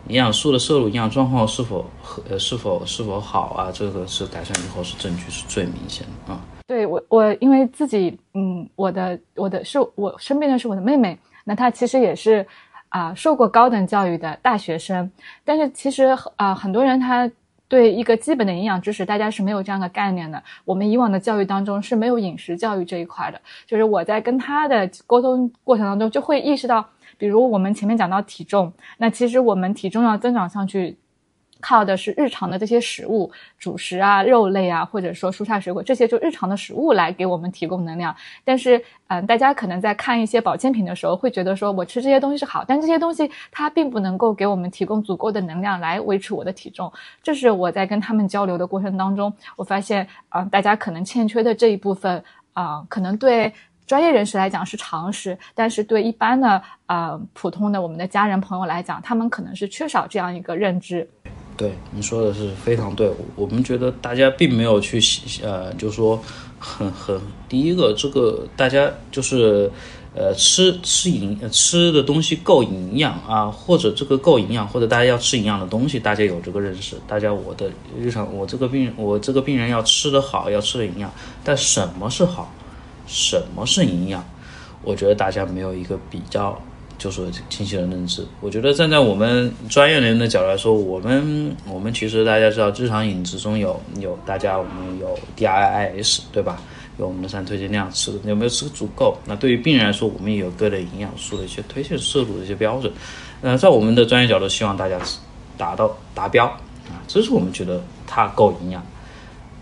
[0.08, 6.40] 营养素的摄入、营养状况是否和是否是否好啊，这个是改善以后是证据是最明显的啊。
[6.68, 12.46] 对我我因为自己嗯，我的我的是我身边的是我的妹妹，那她其实也是
[12.90, 15.12] 啊受过高等教育的大学生，
[15.44, 16.06] 但是其实
[16.38, 17.30] 啊很多人他。
[17.68, 20.42] 对一个基本的营养知识，大家是没有这样的概念的。
[20.66, 23.42] 我们以往的教育当中是没有饮食教育这一块的。
[23.66, 26.86] 就是我在跟他的沟通过程当中，就会意识到，
[27.18, 30.98] 比如我们前面讲到体重，那其实我们体重要增长上去。
[31.64, 38.14] 靠的是日常的这些食物，主食啊、肉类啊，或者说蔬菜水果这些，就日常的食物来给我们提供能量。
[38.44, 46.92] 但是，嗯，大家可能在看一些保健品的时候，会觉得说我吃这些东西是好，但这些东西它并不能够给我们提供足够的能量来维持我的体重。
[47.24, 52.22] 这是我在跟他们交流的过程当中，我发现，啊，大家可能欠缺的这一部分，
[52.52, 53.54] 啊，可能对
[53.86, 61.08] 专业人士来讲是常识，但是对一般的，啊，普通的我们的家人朋友来讲，他们可能是缺少这样一个认知。
[61.56, 65.00] 对你说的是非常对，我们觉得大家并没有去
[65.44, 66.20] 呃，就说
[66.58, 69.72] 很很第一个这个大家就是
[70.16, 76.96] 呃吃吃营吃的东西够营养啊，或者这个够营养，或者大家要吃营养的东西，大家有这个认识。
[77.08, 77.70] 大家我的
[78.00, 81.12] 日常我这个病我这个病人要吃的好，要吃的营养，
[81.44, 82.52] 但什么是好，
[83.14, 84.26] 什么是营养，
[84.82, 86.60] 我觉得大家没有一个比较。
[86.96, 96.62] 就是清晰的认知，我觉得站在我们专业人的角度来说，我们我们其实大家知道，日常饮食中有有大家我们有 DIIS 对吧？
[96.98, 99.18] 有我们的三推荐量，吃有没有吃足够？
[99.26, 102.94] 那对于病人来说，我们也有各类营养素的一些推荐摄入的一些标准。
[103.42, 104.98] 呃，在我们的专业角度，希望大家
[105.58, 108.86] 达到达标啊，这是我们觉得它够营养，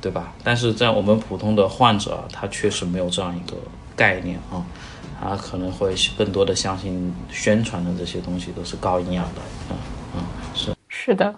[0.02, 0.34] 对吧？
[0.44, 3.56] 但是在我们普通的患者，他确实没有这样一个
[3.96, 4.66] 概念啊。
[5.24, 9.78] 他可能会更多的相信宣传的这些东西都是高营养的，嗯
[10.16, 10.24] 嗯，
[10.56, 11.36] 是是的，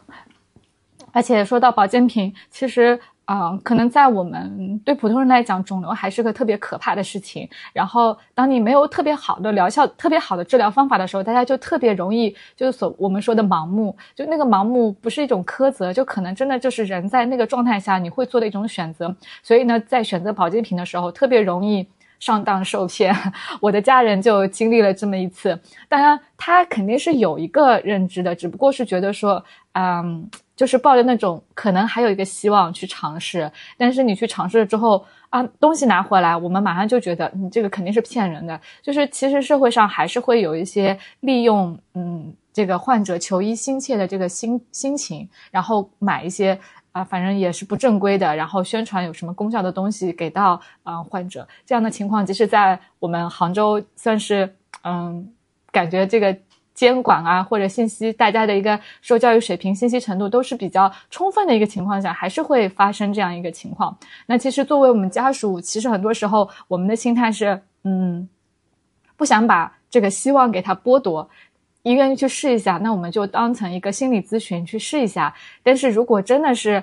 [1.12, 7.48] 而且说到保健品，其实啊，可能在我们对普通人来讲，肿瘤还是个特别可怕的事情。
[7.72, 13.96] 然后，当你没有特别好的疗效、特别好的治疗方法的时候，大家就特别容易就是所我们说的盲目。
[14.14, 19.16] 就那个盲目不是一种苛责，就可能真的就是人在那个状态下你会做的一种选择。
[19.42, 21.88] 所以呢，在选择保健品的时候，特别容易。
[22.20, 23.14] 上当受骗。
[23.60, 25.60] 我的家人就经历了这么一次，
[25.90, 38.60] 当然他肯定是有一个认知的，只不过是觉得说，嗯，就是抱着那种可能还有一个希望去尝试，但是你去尝试了之后啊，东西拿回来，我们马上就觉得你这个肯定是骗人的。
[38.82, 46.60] 就是其实社会上还是会有一些利用，嗯，这个患者求医心切的这个心心情，然后买一些。
[46.94, 55.28] 啊，反正也是不正规的，然后宣传有什么功效的东西给到啊患者，这样的情况，即使在我们杭州算是嗯，
[55.72, 56.38] 感觉这个
[56.74, 63.96] 监管啊或者信息大家的一个受教育水平、信息程度都是比较充分的一个情况下，还是会发生这样一个情况。
[64.26, 68.28] 那其实作为我们家属，其实很多时候我们的心态是嗯，
[69.16, 71.30] 不想把这个希望给他剥夺。
[71.84, 75.34] 医院去试一下，那我们就当成一个心理咨询去试一下。
[75.62, 76.82] 但是如果真的是，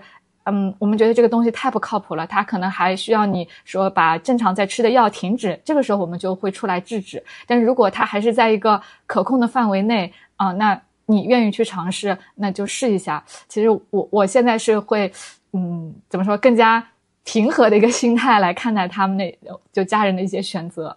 [0.51, 7.23] 嗯，我们觉得这个东西太不靠谱了，它可能还需要你说把正常在吃的药停止，这个时候我们就会出来制止。
[7.47, 13.23] 但是如果它还是在一个可控的范围内啊，那你愿意去尝试，那就试一下。
[13.49, 15.13] 其实我我现在是会，
[15.53, 16.85] 嗯，怎么说，更加
[17.25, 19.39] 平和的一个心态来看待他们那
[19.73, 20.97] 就家人的一些选择。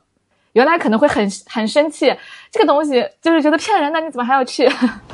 [0.54, 2.16] 原来可能会很很生气，
[2.52, 4.66] 这个东西就是觉得骗人，那你怎么还要去？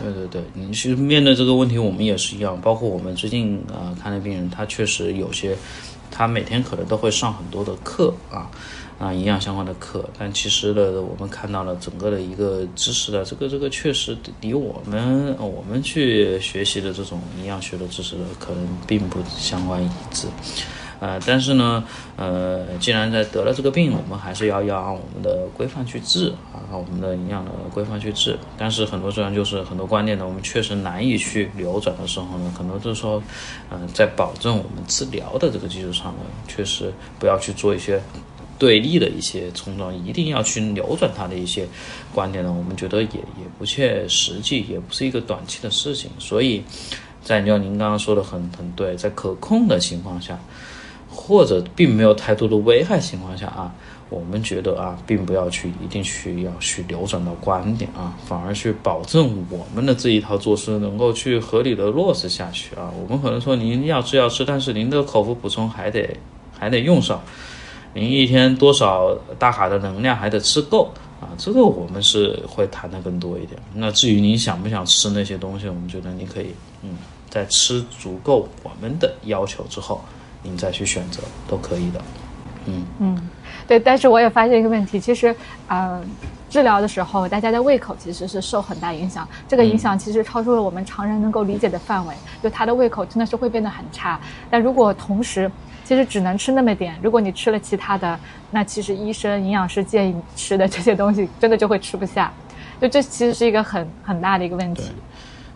[0.02, 2.60] 对 对对，你去面对这个问题，我们也是一样。
[2.62, 5.56] 包括我们最近啊看的病人，他确实有些，
[6.12, 8.52] 他每天可能都会上很多的课啊
[9.00, 20.28] 啊营养相关的课，但其实呢，我们看到了整个的一个知识的这个这个确实离我们我们去学习的这种营养学的知识可能并不相关一致。
[21.00, 21.82] 呃，但是呢，
[22.18, 28.38] 呃，既然在得了这个病，我们还是要要按我们的规范去治啊，按我们的营养的规范去治。
[28.58, 33.24] 但是很多时候就是很多观念呢，我们确实难以去扭转的时候呢，可能就是说，
[33.72, 36.20] 嗯，在保证我们治疗的这个基础上呢，
[36.50, 38.02] 确实不要去做一些
[38.58, 41.66] 对立的一些冲撞，一定要去扭转它的一些
[42.14, 46.12] 观点呢，我们觉得也也不切实际，也不是一个短期的事情。
[46.20, 46.62] 所以，
[47.24, 50.38] 在就您刚刚说的很很对，在可控的情况下。
[51.20, 53.72] 或者并没有太多的危害情况下啊，
[54.10, 62.90] 我们觉得啊，并不要去一定去要去扭转到观点啊，反而去保证我们的这一套做事能够去合理的落实下去啊。
[63.00, 66.18] 我们可能说您要吃要吃，但是您的口服补充还得
[66.58, 67.22] 还得用上，
[67.94, 70.90] 您一天多少大卡的能量还得吃够
[71.20, 73.62] 啊，这个我们是会谈的更多一点。
[73.76, 76.48] 那至于您想不想吃那些东西，我们觉得你可以
[76.82, 76.98] 嗯，
[77.30, 80.02] 在吃足够我们的要求之后。
[80.42, 82.02] 您再去选择都可以的，
[82.68, 83.30] 嗯嗯，
[83.68, 85.36] 对，但是我也发现一个问题，其实，
[85.68, 86.02] 呃，
[86.50, 94.20] 治疗的时候，大家的胃口其实是受很大影响，这个影响其实超出了我们常人能够理解的范围，就他的胃口真的是会变得很差。
[94.50, 95.52] 但如果同时，
[95.84, 98.20] 其实只能吃那么点，如果你吃了其他的，
[98.52, 102.32] 那其实医生、营养师建议你吃的这些东西，真的就会吃不下，
[102.80, 104.84] 就这其实是一个很很大的一个问题。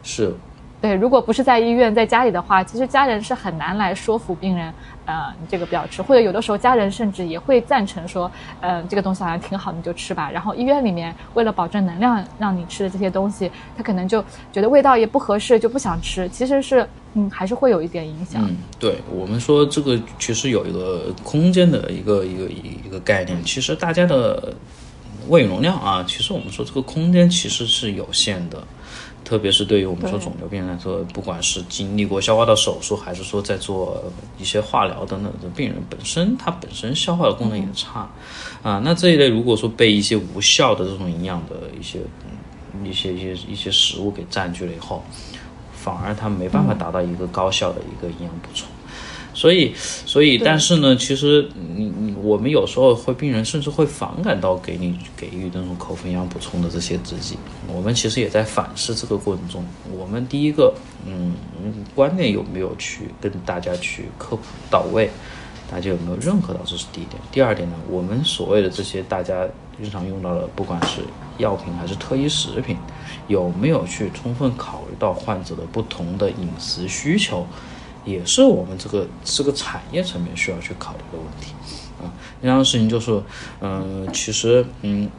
[0.03, 0.35] 是。
[0.83, 4.73] 对，如果不是在医院，在家里的话，其实家人是很难来说服病人，
[5.05, 8.29] 呃，你这个不要吃，或者有的时候家人甚至也会赞成说，
[8.59, 10.29] 呃，这个东西好像挺好，你就吃吧。
[10.29, 14.21] 然后医院里面为了保证能量，让你吃的这些东西，他可能就
[14.51, 16.27] 觉得味道也不合适，就不想吃。
[16.27, 18.45] 其实是，嗯，还是会有一点影响。
[18.45, 24.53] 嗯，对我们说这个其实有一个空间的一个一个一个概念，其实大家的
[25.29, 28.61] 胃容量啊，其实我们说这个空间其实是有限的。
[29.23, 34.03] 特别是对于我们说肿瘤病人来说，不管是经历过消化道手术，还是说在做
[34.37, 38.09] 一些化疗等等的病人，本身他本身消化的功能也差，
[38.61, 41.99] 啊，那这一类如果说被一些无效的这种营养的一些
[42.83, 45.03] 一些一些一些食物给占据了以后，
[45.73, 48.67] 反而他没办法达到一个高效的一个营养补充。
[49.33, 57.37] 所以，所以，但是呢，其实你你我们有时候会病人甚至会反感到给你给予那种口服营养补充的这些制剂。
[57.67, 59.65] 我们其实也在反思这个过程中，
[59.97, 60.73] 我们第一个，
[61.05, 61.33] 嗯，
[61.95, 65.09] 观念有没有去跟大家去科普到位？
[65.71, 66.59] 大家有没有认可到？
[66.63, 67.19] 这是第一点。
[67.31, 69.47] 第二点呢，我们所谓的这些大家
[69.81, 71.01] 日常用到的，不管是
[71.39, 72.77] 药品还是特异食品，
[73.27, 77.47] 有没有去充分考虑到患者的不同的饮食需求？
[78.05, 81.53] 也是我们这个这个产业层面需要去考虑的问题，
[82.01, 83.21] 啊，第二个事情就是，
[83.61, 85.09] 嗯，其实，嗯，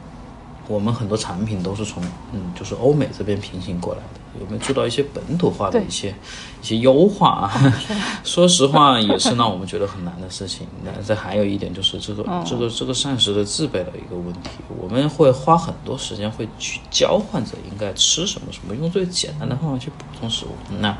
[0.67, 2.03] 我们很多产品都是从，
[2.33, 4.21] 嗯，就是欧美这边平行过来的。
[4.37, 6.13] 有没有做到一些本土化的一些
[6.61, 7.73] 一些优化啊？
[8.25, 10.67] 说实话，也是让我们觉得很难的事情。
[10.83, 14.49] 那这还有一点就是这个这个这个膳食的制备的一个问题。
[14.77, 20.49] 我们会花很多时间会去教患者应该吃什么什么，用最简单的方法去补充食物。
[20.81, 20.97] 那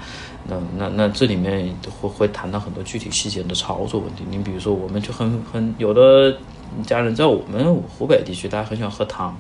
[0.48, 4.24] 那那那这里面会会谈到很多具体细节的操作问题。
[4.30, 6.38] 你比如说，我们就很很有的
[6.84, 9.36] 家人在我们湖北地区，大家很喜欢喝汤，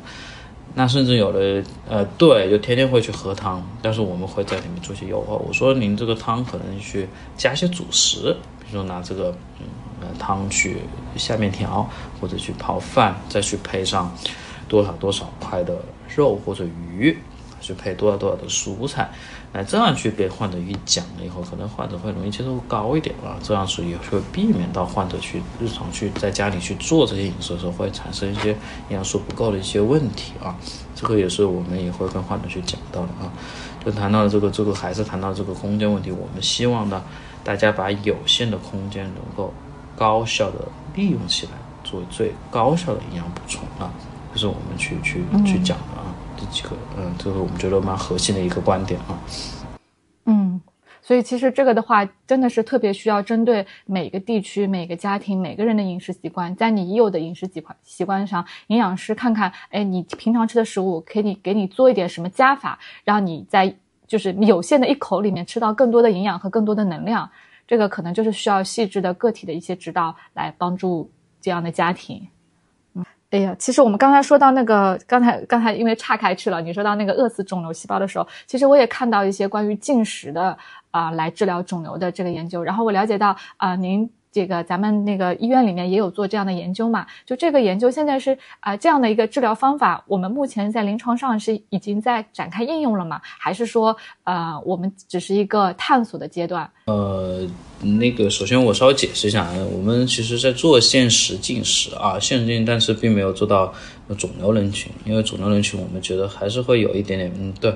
[0.73, 5.35] 那甚至有的呃，对，就天天会去喝汤，但是我们会在里面做些优化。
[5.35, 7.07] 我说您这个汤可能去
[7.37, 10.77] 加些主食，比如说拿这个嗯汤去
[11.15, 14.15] 下面条，或者去泡饭，再去配上
[14.67, 15.77] 多少多少块的
[16.15, 17.17] 肉或者鱼。
[17.61, 19.09] 去配多少多少的蔬菜，
[19.57, 23.39] 那这样去给患者去讲了以后，可能患者会容易接受度高一点啊。
[23.41, 28.57] 这样是也会避免到患者去日常去在家里去做这些饮食的时候，会产生一些营
[28.89, 30.53] 养素不够的一些问题啊。
[30.93, 33.31] 这个也是我们也会跟患者去讲到的啊。
[33.85, 36.11] 就谈到了这个这个，还是谈到这个空间问题。
[36.11, 37.01] 我们希望呢，
[37.43, 39.53] 大家把有限的空间能够
[39.95, 41.51] 高效的利用起来，
[41.83, 43.93] 作为最高效的营养补充啊。
[44.33, 46.14] 这是我们去去去讲的啊。
[46.51, 49.19] 这个，嗯，这个我们觉得蛮核心的一个观点啊。
[50.25, 50.59] 嗯，
[51.01, 63.75] 所以其实这个的话，真的是特别需要针对每个地区、每个家庭、每个人的饮食习惯，在你已有的饮食习惯习惯上，营养师看看，哎，你平常吃的食物，可以给你做一点什么加法，让你在
[64.07, 67.29] 就是有限的一口里面吃到更多的营养和更多的能量。
[67.67, 71.09] 这个可能就是需要细致的个体的一些指导来帮助
[71.41, 72.27] 这样的家庭。
[73.35, 80.57] 哎呀，其实我们刚才说到那个，刚才刚才因为岔开去了，你说到那个饿死肿瘤细胞的时候，其实我也看到一些关于进食的
[80.89, 84.09] 啊来治疗肿瘤的这个研究，然后我了解到啊您。
[84.35, 87.07] 这个咱们那个医院里面也有做这样的研究嘛？
[87.25, 93.21] 就这个研究现在是啊这样的一个治疗方法，我们目前在临床上是已经在展开应用了吗？
[93.23, 96.69] 还是说呃我们只是一个探索的阶段？
[96.87, 97.47] 呃，
[97.81, 103.73] 那个首先我稍微解释一下啊，我们其实在做限时进食啊，限时进，但是并没有做到
[104.17, 107.73] 肿瘤人群，因为肿瘤人群我们觉得还是会有一点点嗯对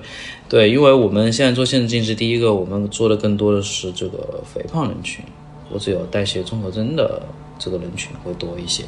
[0.50, 5.24] 对，因为我们现在做限时进食，第一个我们做的更多的是这个肥胖人群。
[5.72, 7.22] 我只有代谢综合征的
[7.58, 8.84] 这个人群会多一些，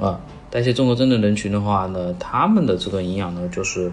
[0.00, 0.20] 啊，
[0.50, 3.90] 代谢综合征的人群的话呢，他们的这个营养呢，就是，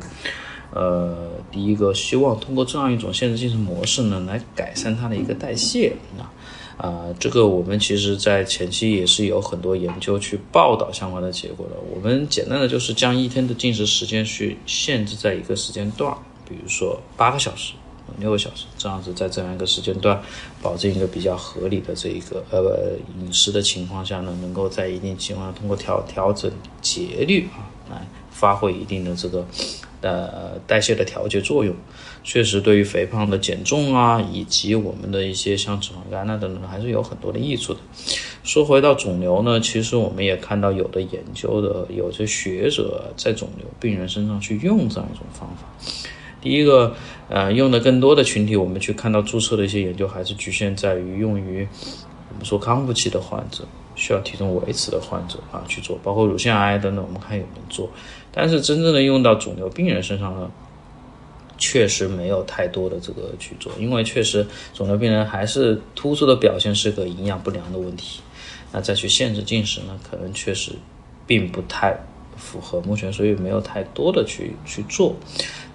[0.71, 6.29] 呃，第一个希望通过这样一种限制进食模式呢，来改善它的一个代谢啊，
[6.77, 11.75] 啊，这个我们其实在前期也是有很多研究去报道相关的结果的。
[11.95, 16.15] 我们简单的就是将一天的进食时间去限制在一个时间段，
[16.47, 17.73] 比如说八个小时。
[18.19, 20.21] 六个小时，这样子在这样一个时间段，
[20.61, 26.51] 保证一个比较合理的这一个呃饮食的情况下呢，能够在一定情况下通过调调整
[26.81, 29.45] 节律啊，来发挥一定的这个
[30.01, 31.75] 呃代谢的调节作用。
[32.23, 37.79] 确实，对于肥胖的减重啊，以及我们的一些像脂肪肝啊等等，还是有很多的益处的。
[38.43, 45.67] 说回到肿瘤呢，其实我们也看到有的研究的有些学者在肿瘤病人身上去用这样一种方法。
[46.41, 46.95] 第一个，
[47.28, 51.67] 呃，用的更多的群体，我们去看到注册的一些研究，还是局限在于用于
[52.30, 53.63] 我们说康复期的患者，
[53.95, 57.89] 需要体重维持的患者啊去做，包括乳腺癌等等，我们看有人做。
[58.32, 60.51] 但是真正的用到肿瘤病人身上呢，
[61.57, 68.19] 确实没有太多的这个去做，因为确实肿瘤病人还是突出的表现是个营养不良的问题，
[68.71, 70.73] 那再去限制进食呢，可能确实
[71.26, 71.97] 并不太。
[72.38, 75.15] 符合目前，所以没有太多的去去做。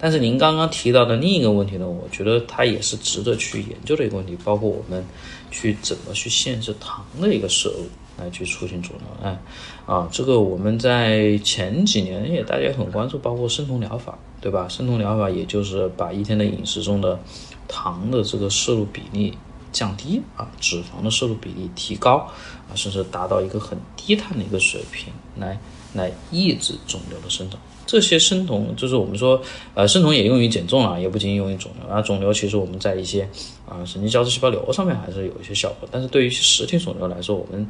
[0.01, 5.05] 但是您刚刚提到的另一个问题呢，我觉得它也是值得去研究的一个问题，包括我们
[5.51, 7.85] 去怎么去限制糖的一个摄入，
[8.17, 9.39] 来去促进肿瘤哎
[9.85, 10.09] 啊。
[10.11, 14.67] 这个我们在前几年也大家很关注，包括生酮疗法，对吧？
[14.67, 17.19] 生酮疗法也就是把一天的饮食中的
[17.67, 19.37] 糖的这个摄入比例
[19.71, 22.27] 降低啊，脂肪的摄入比例提高
[22.67, 25.59] 啊，甚至达到一个很低碳的一个水平来。
[25.93, 27.59] 来抑制肿瘤的生长，
[27.91, 29.41] 这些生酮就是我们说，
[29.73, 32.01] 呃，生酮也用于减重啊，也不仅用于肿瘤啊。
[32.01, 33.27] 肿瘤其实我们在一些
[33.67, 37.67] 啊神经胶质细胞瘤上面还是有一些效果，但是对于实体肿瘤来说，我们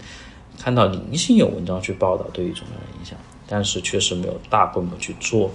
[0.60, 3.18] 看到零星有文章去报道对于肿瘤的影响，
[3.48, 5.50] 但是确实没有大规模去做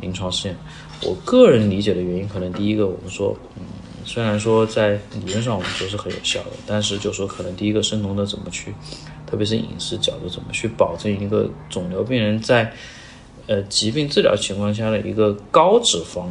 [0.00, 0.56] 临床试验。
[1.02, 3.64] 我个人理解的原因，可能第一个我们说，嗯，
[4.04, 4.92] 虽然说在
[5.24, 8.72] 理论上我们说是很有效的，但是就说可能第一个生酮的怎么去。
[9.24, 12.70] 特别是饮食角度，怎么去保证一个肿瘤病人在
[13.46, 16.26] 呃疾病治疗情况下的一个高脂肪、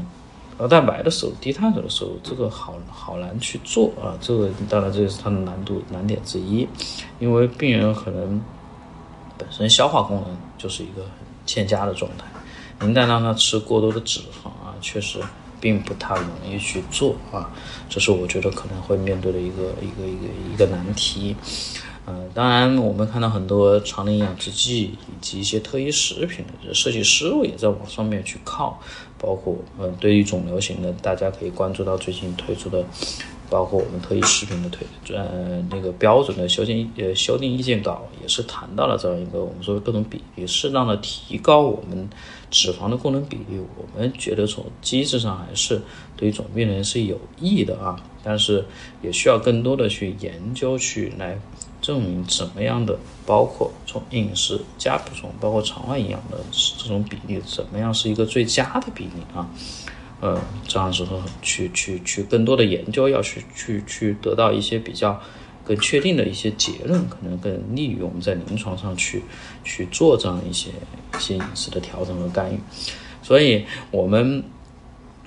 [0.57, 4.17] 高蛋白的时候、低碳水的时候，这个好好难去做啊！
[4.21, 6.67] 这个当然这也是它的难度难点之一，
[7.19, 8.41] 因为病人可能
[9.37, 11.03] 本身消化功能就是一个
[11.45, 12.25] 欠佳的状态，
[12.79, 15.19] 您再让他吃过多的脂肪啊，确实
[15.59, 17.49] 并不太容易去做啊！
[17.89, 21.35] 这是我觉得可能会面对的一个一个一个一个难题。
[22.05, 28.79] 呃，当然，我们看到很多常年养殖剂以及一些特异食品的设计思路也在往上面去靠，
[29.19, 32.83] 包括呃，对于肿瘤型的，大家可以关注到最近推出的
[33.51, 42.09] 包括我们特异食品的推呃那个标准的修订呃修订意见稿也是谈到了这样一个我们说各种比例，适当的提高我们
[42.49, 45.81] 脂肪的功能比例，我们觉得从机制上还是
[46.17, 48.65] 对于肿病人是有益的啊，但是
[49.01, 51.37] 也需要更多的去研究去来
[51.81, 56.37] 证明怎么样的，包括从饮食加补充，包括肠外营养的
[56.77, 59.49] 这种比例怎么样是一个最佳的比例啊。
[60.21, 61.03] 呃，这样子
[61.41, 65.19] 去去去更多的研究，要去去去得到一些比较
[65.65, 69.23] 更确定的一些结论，可能更利于我们在临床上去
[69.63, 70.69] 去做这样一些
[71.17, 72.59] 一些饮食的调整和干预。
[73.23, 74.43] 所以，我们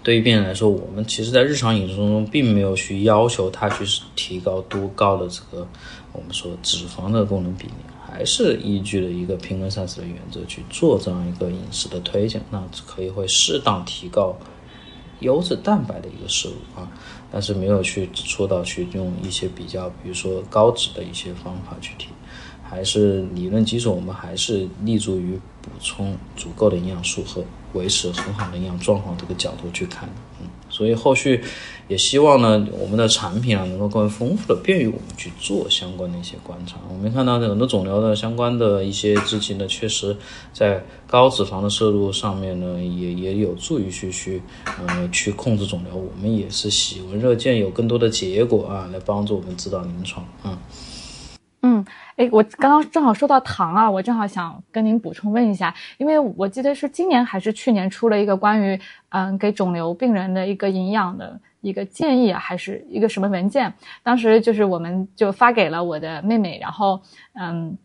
[0.04, 3.84] 对于病人来说，我们其实在日常饮食中并没有去要求他去
[4.14, 5.66] 提高多高的这个
[6.14, 7.74] 我们说脂肪的功能比例，
[8.06, 14.34] 还是依据了一个平衡膳食的原则去做这样一个饮食的推荐，那可以会适当提高。
[15.20, 16.90] 优质蛋白的一个摄入啊，
[17.30, 22.08] 但是没有去说到去用一些比较，比如说高脂的一些方法去提，
[22.64, 27.44] 还是理论基础，我们还是立足于补充足够的营养素和
[27.74, 30.08] 维持很好的营养状况这个角度去看，
[30.40, 31.42] 嗯，所以后续。
[31.86, 36.78] 也希望呢，我们的产品啊能够更为丰富的便于我们去做相关的一些观察。
[36.88, 40.16] 我们看到很多肿瘤的相关的一些制剂呢，确实
[40.50, 45.94] 在高脂肪的摄入上面呢，也也有助于去去呃去控制肿瘤。
[45.94, 50.26] 我们也是喜闻乐见有更多的结果啊，来帮助我们指导临床。
[50.44, 50.56] 嗯，
[51.66, 51.84] 嗯
[52.16, 61.40] 哎，我刚刚正好说到糖啊，我正好想跟您补充问一下，因为我记得是今年还是去年出了一个关于嗯给肿瘤病人的一个营养的。
[61.62, 63.72] 一个建议还是一个什么文件？
[64.02, 67.00] 当时就是我们就发给了我的妹妹，然后
[67.32, 67.76] 嗯。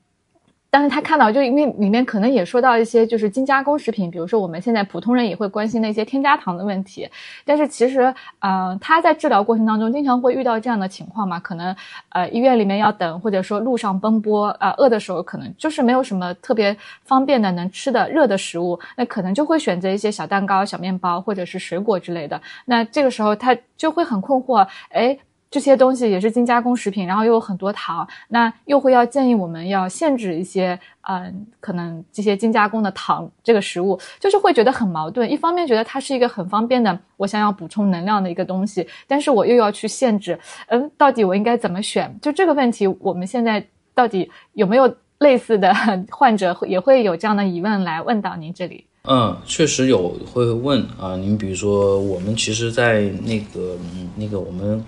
[0.71, 7.09] 但是他看到，就因为里面可能也说到一些就是精加工食品，比如说我们现在普通人也会关心那些添加糖的问题。
[7.43, 11.75] 但是其实，嗯，他在治疗过程当中经常会遇到这样的情况嘛，可能
[12.09, 22.39] 呃医院里面要等，或者说路上奔波啊，饿的时候可能就是没有什么特别方便的能吃的热的食物，那可能就会选择一些小蛋糕、小面包或者是水果之类的。
[22.65, 25.17] 那这个时候他就会很困惑，哎。
[25.51, 35.29] 这些东西也是精加工食品，然后又有很多糖，那又会要建议我们要限制一些，嗯，可能这些精加工的糖这个食物，就是会觉得很矛盾。
[35.29, 42.15] 一方面觉得它是一个很方便的，我想要补充能量的一个东西，但是我又要去限制，嗯，到底我应该怎么选？
[42.21, 45.73] 就这个问题，我们现在到底有没有类似的
[46.11, 48.85] 患者也会有这样的疑问来问到您这里？
[49.05, 53.75] 嗯，确实有会问啊，您比如说我们其实，在那个
[54.15, 54.85] 那个我们。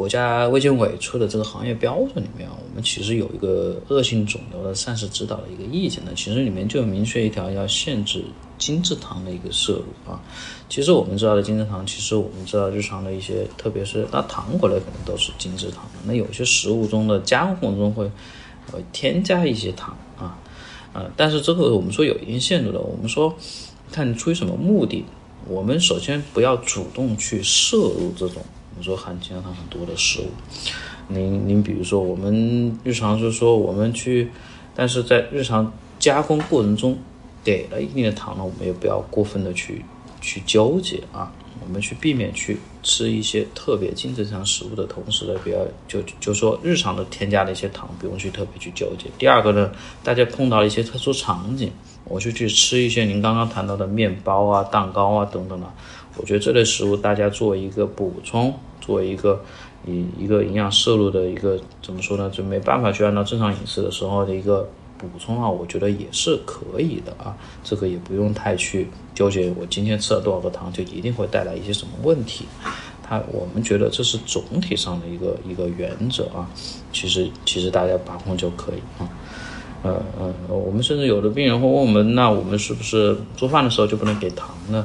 [0.00, 8.24] 国家卫健委出的这个行业标准里面啊，我们其实有一个恶性肿瘤的膳食指导的一个意见呢，其实里面就明确一条要限制
[8.56, 10.18] 精制糖的一个摄入啊。
[10.70, 18.10] 其实我们知道的精制糖，其实我们知道日常的一些，特别是那糖果类可能都是精制糖，那有些食物中的加工中会
[18.72, 20.38] 会添加一些糖啊，
[20.94, 23.36] 呃，但是这个我们说有一定限度的，我们说
[23.92, 25.04] 看出于什么目的，
[25.46, 28.42] 我们首先不要主动去摄入这种。
[28.82, 30.26] 说含精糖很多的食物，
[31.08, 34.30] 您您比如说我们日常就是说我们去，
[34.74, 36.98] 但是在日常加工过程中
[37.42, 39.84] 给了一定的糖呢，我们也不要过分的去
[40.20, 45.58] 去纠结啊，我们去避免去吃一些特别精制糖食物的同时呢，不要
[45.88, 49.06] 就就说日常的添加的一些糖不用去特别去纠结。
[49.18, 49.72] 第二个呢，
[50.02, 51.72] 大家碰到一些特殊场景，
[52.04, 55.66] 我就去吃一些您刚刚谈到的面包啊、蛋糕啊等等的。
[56.16, 58.52] 我觉得这类食物大家作为一个补充，
[58.90, 59.40] 作为一个
[59.86, 62.28] 一一个营养摄入的一个怎么说呢？
[62.28, 64.68] 就没办法去按照正常饮食的时候的一个
[64.98, 67.36] 补充啊，我觉得也是可以的啊。
[67.62, 72.46] 这个也不用太去纠结，我今天吃了多少个糖就一定会带来一些什么问题。
[73.00, 76.50] 它我们觉得这是总体上的一个一个原则啊。
[76.92, 79.08] 其实其实大家把控就可以啊。
[79.84, 84.84] 呃呃，我们甚至有的病人会问我们，那我们是不是做饭的时候就不能给糖呢？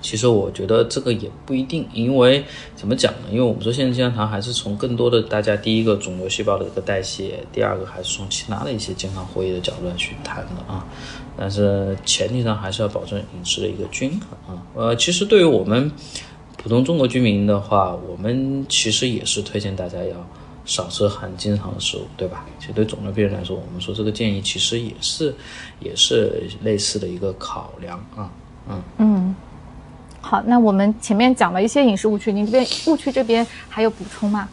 [0.00, 2.44] 其实我觉得这个也不一定，因为
[2.74, 3.28] 怎么讲呢？
[3.30, 10.86] 因为我们说现在健康糖还是从更多的大家第一个肿瘤细胞的一个代谢，第二个还是从其他的一些健康活跃的角度来去谈的啊。
[11.36, 14.62] 但是前提上还是要保证饮食的一个均衡啊。
[14.74, 15.90] 呃，其实对于我们
[16.56, 20.26] 普通中国居民的话，我们其实也是推荐大家要
[20.64, 22.44] 少吃含精糖的食物，对吧？
[22.58, 25.34] 其实对肿瘤病人来说，我们说这个建议其实也是
[25.78, 28.30] 也是类似的一个考量啊。
[28.68, 29.34] 嗯嗯。
[30.20, 34.48] 好，那我们前面讲了一些饮食误区，您这边误区这边还有补充吗？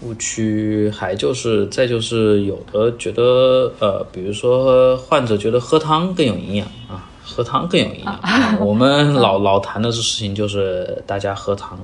[0.00, 8.58] 误区还就是再就是有的觉得呃，比如说患者觉得喝汤更有营养啊，喝汤更有营养。
[8.60, 11.76] 我们老老谈的这事情就是大家喝汤，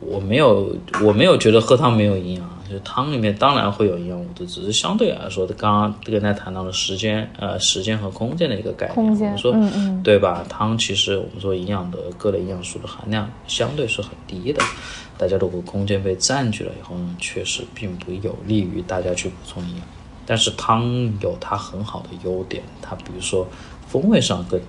[0.00, 0.74] 我没有
[1.04, 8.94] 我没有觉得喝汤没有营养，就汤里面当然会有营养物质，只是相对来说，刚刚跟大家谈到了时间，呃，时间和空间的一个概念。
[8.94, 10.44] 空间，说，嗯嗯，对吧？
[10.48, 14.62] 汤其实我们说营养的各类营养素的含量相对是很低的，
[15.16, 19.86] 大家如果空间被占据了以后呢，确实并不有利于大家去补充营养。
[20.26, 20.84] 但是汤
[21.20, 23.46] 有它很好的优点，它比如说
[23.86, 24.60] 风味上更。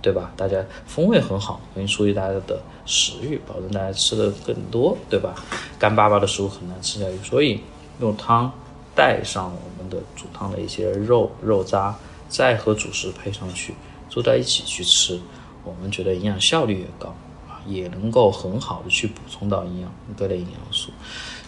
[0.00, 0.32] 对吧？
[0.36, 5.34] 大家风味很好，可以促进大家的食欲，保证大家吃的更多，对吧？
[5.78, 7.60] 干巴巴的食物很难吃下去，所以
[8.00, 8.52] 用汤
[8.94, 11.94] 带上我们的煮汤的一些肉肉渣，
[12.28, 13.74] 再和主食配上去，
[14.08, 15.20] 做在一起去吃，
[15.64, 17.14] 我们觉得营养效率也高
[17.48, 20.90] 啊，也能够很好的去补充到营养各类营养素。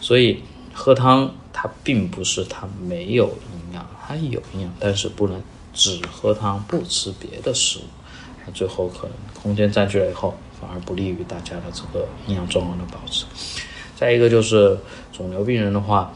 [0.01, 0.43] 所以
[0.75, 5.41] 喝汤它并不是它没有营养，它有营养，但是不能
[5.73, 7.83] 只喝汤不吃别的食物。
[8.47, 13.27] 那最后可能空间占据了以后，反而不利于大家的这个营养状况的保持。
[13.97, 14.79] 再一个就是
[15.13, 16.13] 肿瘤病人的话，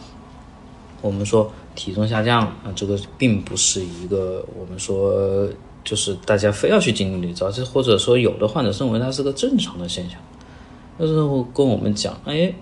[1.02, 5.46] 我们说体重下降啊，这个并不是一个我们说
[5.84, 10.18] 就是大家非要去经历的招，这或者说有的患者认为它是个正常的现象，
[10.96, 12.54] 那时候跟我们讲，哎，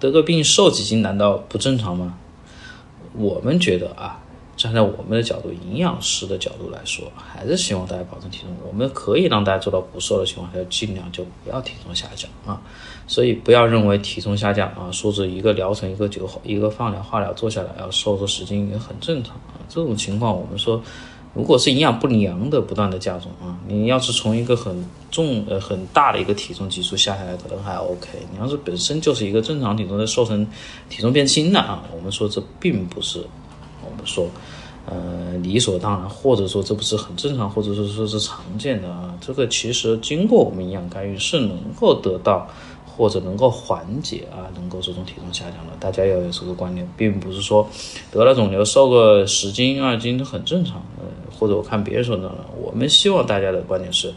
[0.00, 2.18] 得个病瘦几斤难道不正常吗？
[3.14, 4.20] 我们觉得啊。
[4.56, 8.48] 站在我们的角度，营养师的角度来说，还是希望大家保证体重。
[8.66, 12.58] 我们可以让大家做到不瘦的情况下，尽量就不要体重下降啊。
[13.06, 19.60] 所以不要认为体重下降啊，说是一个疗程、一个酒、一个放疗、化疗做下来要瘦个十斤也很正常啊。
[19.68, 20.82] 这种情况，我们说，
[21.34, 28.08] 如果是营养不良的不断的加重啊，你要是从一个很重呃很大的一个体重基数下下来，可能还 OK。
[28.32, 30.46] 你要是本身就是一个正常体重的瘦成
[30.88, 33.22] 体重变轻了啊，我们说这并不是。
[34.06, 34.28] 说，
[34.86, 39.14] 呃，理所当然，或者说这不是很正常，或者说说是常见的啊。
[39.20, 42.48] 这个其实经过我们营养干预是能够得到，
[42.86, 45.72] 或者能够缓解啊，能够这种体重下降的。
[45.80, 47.68] 大家要有这个观念，并不是说
[48.12, 50.76] 得了肿瘤瘦个十斤二斤很正常。
[50.98, 51.04] 呃，
[51.36, 52.30] 或者我看别人说的，
[52.62, 54.14] 我们希望大家的观点是，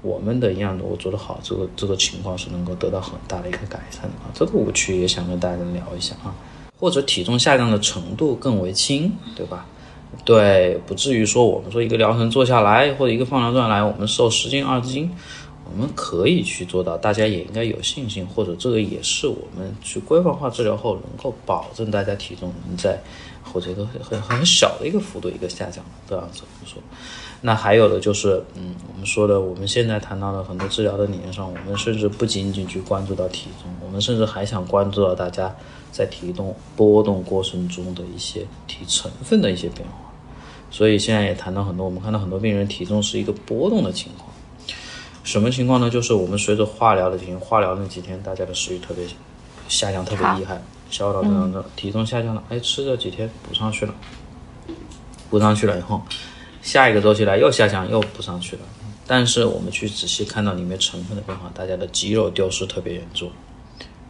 [0.00, 4.30] 我们的营养如果做得好，这个这个情况是能够得到很大的一个改善的啊。
[4.32, 6.32] 这个误区也想跟大家聊一下啊。
[6.78, 9.66] 或者体重下降的程度更为轻，对吧？
[10.24, 15.10] 对，不至于说我们说一个疗程做下来，或者一个放疗做下来，我们瘦十斤二十斤，
[15.64, 22.98] 我们可以去做到，大家也应该有信心，或者这个也是我们去规范化治疗后能够保证大家体重能在
[23.42, 26.80] 或者一个很很小的一个幅度一个下降这样子说。
[27.40, 35.54] 那还有的就是，嗯，我们说的，我们现在谈到的很多治疗的理念上，我们甚至不仅仅去关注到体重，我们甚至还想关注到大家
[35.92, 40.12] 在体重波动过程中的一些体成分的一些变化。
[40.70, 44.30] 所以现在也谈到很多，我们看到很多病人体重是一个波动的情况。
[45.24, 45.90] 什么情况呢？
[45.90, 49.04] 就是我们随着化疗的进行，化疗那几天大家的食欲特别
[49.68, 53.94] 下降，特别厉害，消导这样的体重下降了，哎，吃这几天补上去了，
[55.28, 56.02] 补上去了以后。
[56.60, 58.62] 下一个周期来又下降又补上去了，
[59.06, 63.30] 但是我们去仔细看到里面成分的变化，大家的肌肉丢失特别严重，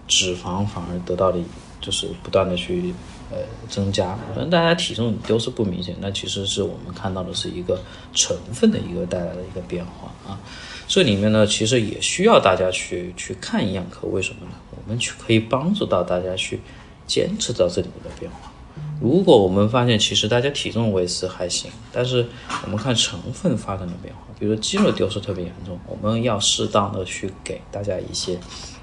[0.09, 1.37] 脂肪反而得到了
[1.81, 2.95] 就是不断的去
[3.31, 7.81] 呃增加，可能大家体重丢失不明显，那其实是我们看到的是一个
[8.13, 10.39] 成分的一个带来的一个变化啊，
[10.87, 14.53] 这里面呢其实也需要大家去去看营养科，为什么呢？
[14.71, 16.61] 我们去可以帮助到大家去
[17.07, 18.53] 监测到这里面的变化。
[19.01, 22.27] 如果我们发现其实大家体重维持还行，但是
[22.65, 28.39] 我们看成分发生了变化，比如肌肉丢失特别严重，我们要适当的去给大家一些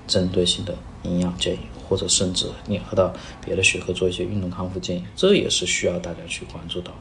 [0.07, 0.73] 针对性的
[1.03, 3.13] 营养建议，或者甚至联合到
[3.43, 6.91] 别的学科做一些运动康复建议，这也是需要大家去关注到。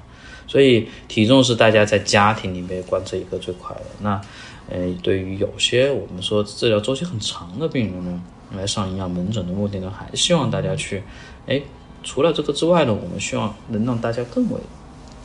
[0.46, 3.82] 所以体重是大家在家庭里面观测一个最快的。
[4.00, 4.20] 那，
[4.68, 8.22] 呃，对于有些我们说治疗周期很长的病人呢，
[8.56, 11.02] 来上营养门诊的目的呢，还希望大家去，
[11.46, 11.60] 哎。
[12.06, 14.60] 除了这个之外呢，我们希望能让大家更为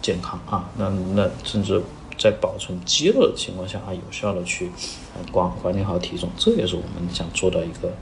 [0.02, 1.84] 健康啊，那那甚至
[2.18, 4.72] 在保存肌肉的情况下啊，有效的去
[5.30, 7.94] 管管理好体重，这也是我们想做到一个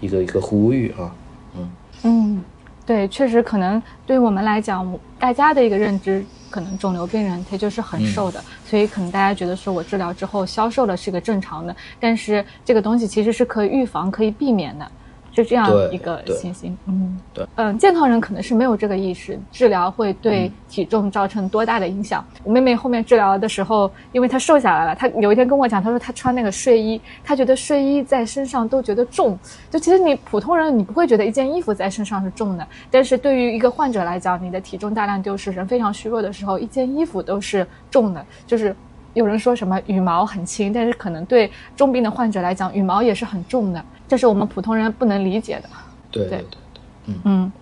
[0.00, 1.14] 一个一个呼吁啊，
[1.56, 1.70] 嗯
[2.02, 2.42] 嗯，
[2.86, 14.90] 对，确实可能对我们来讲，大家的一个认知，可能肿瘤病人他就是很瘦的，所以可能大家觉得说我治疗之后消瘦了是个正常的，但是这个东西其实是可以预防、可以避免的。
[15.32, 22.24] 就这样一个情形，嗯，对，嗯，健康人可能是没有这个意识，治疗会对体重造成多大的影响。
[22.42, 29.38] 我妹妹后面治疗的时候，因为她瘦下来了，她有一天跟我讲，她说她穿那个睡衣，她觉得睡衣在身上都觉得重。
[29.70, 38.74] 就其实你普通人你不会觉得一件衣服在身上是重的，但是对于一个患者来讲，你的体重大量丢失，人非常虚弱的时候，一件衣服都是重的，就是
[39.14, 45.68] 有人说什么羽毛很轻，但是可能对重病的患者来讲，羽毛也是很重的，这是我们普通人不能理解的。
[46.10, 47.52] 对对对对，嗯。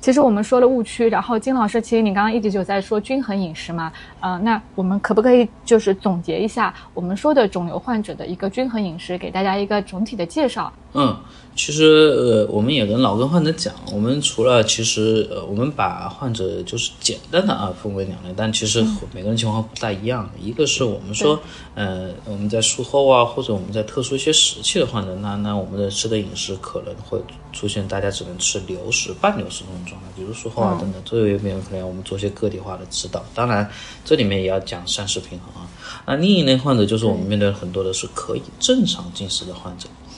[0.00, 10.72] 其实我们说了误区，然后金老师，其实你刚刚一直就在说均衡饮食嘛，呃，那我们可不可以就是总结一下我们说的肿瘤患者的一个均衡饮食，给大家一个总体的介绍？
[10.94, 11.16] 嗯。
[11.56, 18.82] 其实呃，我们也跟老跟患者讲，我们除了其实呃，我们把患者就是简单的啊分为两类，但其实
[19.12, 20.30] 每个人情况不太一样。
[20.40, 21.38] 一个是我们说，
[21.74, 27.20] 呃，我们在术后啊，或者我们在特殊一些时期的患者，那那我们的吃的饮食可能会
[27.52, 33.22] 出现大家只能吃流食、半流食这种状态，比如术后啊等等，这有没有可能我们做些个体化的指导。
[33.34, 33.68] 当然，
[34.02, 35.68] 这里面也要讲膳食平衡啊。
[36.06, 39.88] 那另一类患者就是我们面对很多的是可以正常进食的患者。
[39.90, 40.09] 我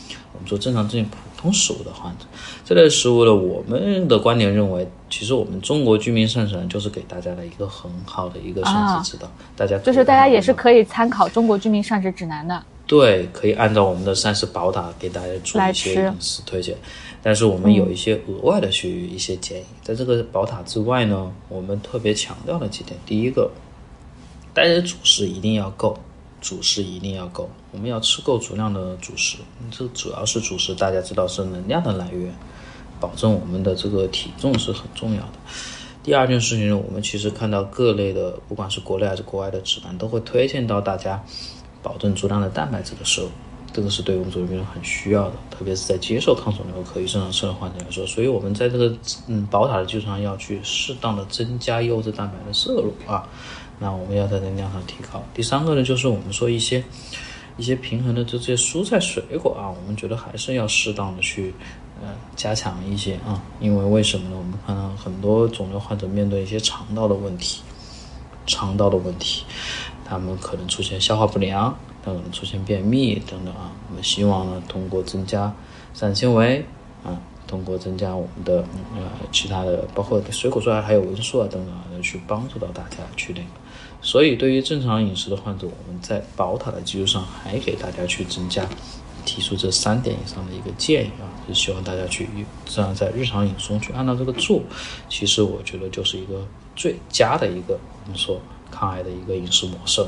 [0.53, 2.26] 们说正常进普通食物的患者，
[2.64, 9.30] 这类食物呢，我们的观点认为，其实我们中国居民膳食就是给大家的一个很好的一个膳食指导。
[9.57, 12.62] 大家就是大家也是可以参考中国居民膳食指南的。
[12.86, 16.76] 对，可以按照我们的膳食宝塔给大家做一些饮食推荐。
[17.22, 22.98] 但是我们有一些额外的去一些建议，在这个宝塔之外呢，我们特别强调了几点。
[23.07, 23.50] 第一个，
[24.53, 25.98] 大家的主食一定要够。
[26.40, 29.39] 主食一定要够，我们要吃够足量的主食。
[29.70, 32.33] 这主要是主食，大家知道是能量的来源，
[33.01, 35.33] 保证我们的这个体重是很重要的。
[36.03, 41.23] 第二件事情呢，我们其实看到各类的，不管是国内还是国外的指南，都会推荐到大家
[41.83, 43.29] 保证足量的蛋白质的摄入，
[43.73, 48.05] 这个是对我们肿瘤病人很需要的，特别是在接受抗肿瘤可以正常吃的患者来说。
[48.05, 48.93] 所以我们在这个
[49.29, 53.27] 嗯宝塔的基础上，要去适当的增加优质蛋白的摄入啊。
[53.79, 55.25] 那我们要在能量上提高。
[55.33, 56.85] 第三个呢，就是我们说一些
[57.57, 61.55] 一些平衡的这些蔬菜水果啊，我们觉得还是要适当的去
[62.03, 64.36] 呃加强一些啊，因为为什么呢？
[64.36, 67.62] 我们看到很多肿瘤患者面对一些肠道的问题，
[68.46, 69.44] 肠道的问题，
[70.05, 73.72] 他们可能出现消化不良，可能出现便秘等等啊。
[73.88, 75.55] 我们希望呢，通过增加
[75.94, 76.64] 膳食纤维
[77.05, 77.20] 啊。
[77.44, 78.64] 通过增加我们的
[78.96, 83.46] 呃其他的，包括水果蔬菜还有维生素啊等等啊，去帮助到大家去那个。
[84.03, 88.68] 所以对于正常饮食的患者，我们在宝塔的基础上还给大家去增加，
[89.24, 92.28] 提出这三点以上的一个建议啊，就希望大家去
[92.66, 94.61] 这样在日常饮食中去按照这个做。
[95.09, 96.44] 其实我觉得就是一个
[96.74, 98.40] 最佳的一个我们说
[98.70, 100.05] 抗癌的一个饮食模式。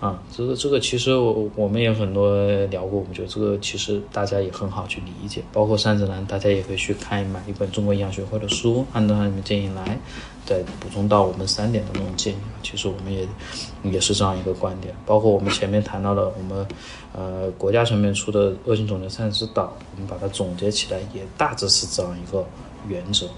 [0.00, 10.00] 啊，这个这个其实我我们也很多聊过，我们觉得这个其实大家也很好去理解，包括三指南，大家也可以去看买一本中国营养学会的书，按照它里面建议来，
[10.50, 12.38] 再补充到我们三点的那种建议。
[12.60, 13.28] 其实我们也
[13.84, 16.66] 也是这样一个观点，包括我们前面谈到的，我们
[17.12, 22.44] 呃国家层面出的恶性肿瘤膳食指导，我们把它总结起来，也大致是这样一个
[22.88, 23.28] 原则，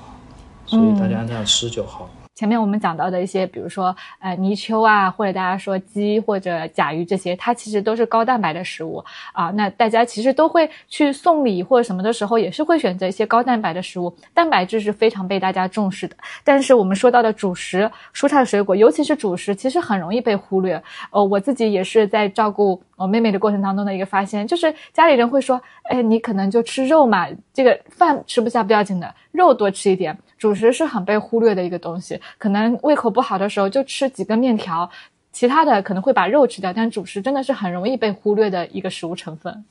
[0.66, 2.08] 所以大家按这样吃就好。
[2.42, 8.96] 前面我们讲到的一些，比如说，呃，泥鳅啊，或者大家说鸡或者甲鱼这些，它其实都是高蛋白的食物
[9.32, 9.52] 啊。
[9.52, 16.16] 那大家其实都会去送礼或者什么的时候，也是会选择一些高蛋白的食物，蛋白质是非常被大家重视的。
[16.42, 20.82] 但是我们说到的主食、蔬菜水果，尤其是主食，其实很容易被忽略。
[21.12, 30.18] 呃，我自己也是在照顾我妹妹的过程当中的一个发现，就是家里人会说，哎，你可能就吃肉嘛，这个饭吃不下不要紧的，肉多吃一点。
[30.42, 34.90] 主食是很被忽略的一个东西，可能胃口不好的时候就吃几根面条，
[35.32, 39.64] 其他的可能会把肉吃掉，但主食真的是很容易被忽略的一个食物成分。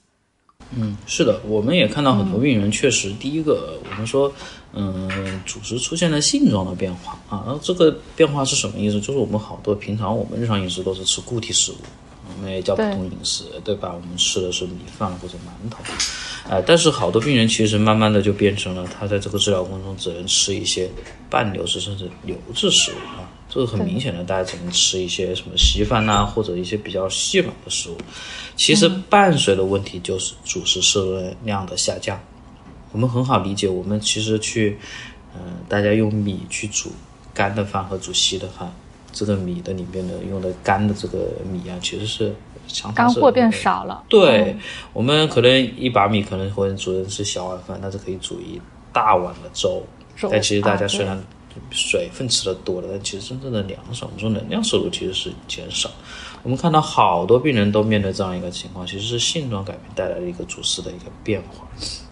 [0.74, 4.32] 嗯，是的，我们也看到很多病人确实，第一个我们说，
[4.72, 8.98] 嗯，主食出现了性状的变化啊，然后这个变化是什么意思？
[9.02, 11.76] 就是我们好多平常我们日常饮食都是吃固体食物。
[12.36, 13.94] 我们也叫普通饮食，对吧？
[13.94, 15.84] 我们吃的是米饭或者馒头，
[16.50, 20.90] 呃，但是好多病人其实慢慢的就变成了，他在这个治疗过程中只能吃一些
[21.30, 27.98] 半流质甚至流质食物啊，这个很明显的，大家只能吃一些什么稀饭呐，或者一些比较细软的食物。
[28.56, 32.20] 其实伴随的问题就是主食摄入量的下降。
[32.92, 34.78] 我们很好理解，我们其实去，
[35.34, 36.92] 嗯，大家用米去煮
[37.34, 38.74] 干的饭和煮稀的饭。
[39.12, 42.34] 这个米的里面的用的干的这个米啊，其实是
[42.96, 44.04] 干货变少了。
[44.08, 44.56] 对
[44.94, 48.62] 我们可能一把米可能会煮成是小碗饭，但是可以煮一
[48.94, 49.84] 大碗的粥。
[50.30, 51.22] 但其实大家虽然
[51.72, 55.90] 水分吃的多了，但其实真正的粮食，我们说能量摄入其实是减少。
[56.44, 61.68] 我们看到好多病人都面对这样一个情况，其实是性状改变带来的一个主食的一个变化。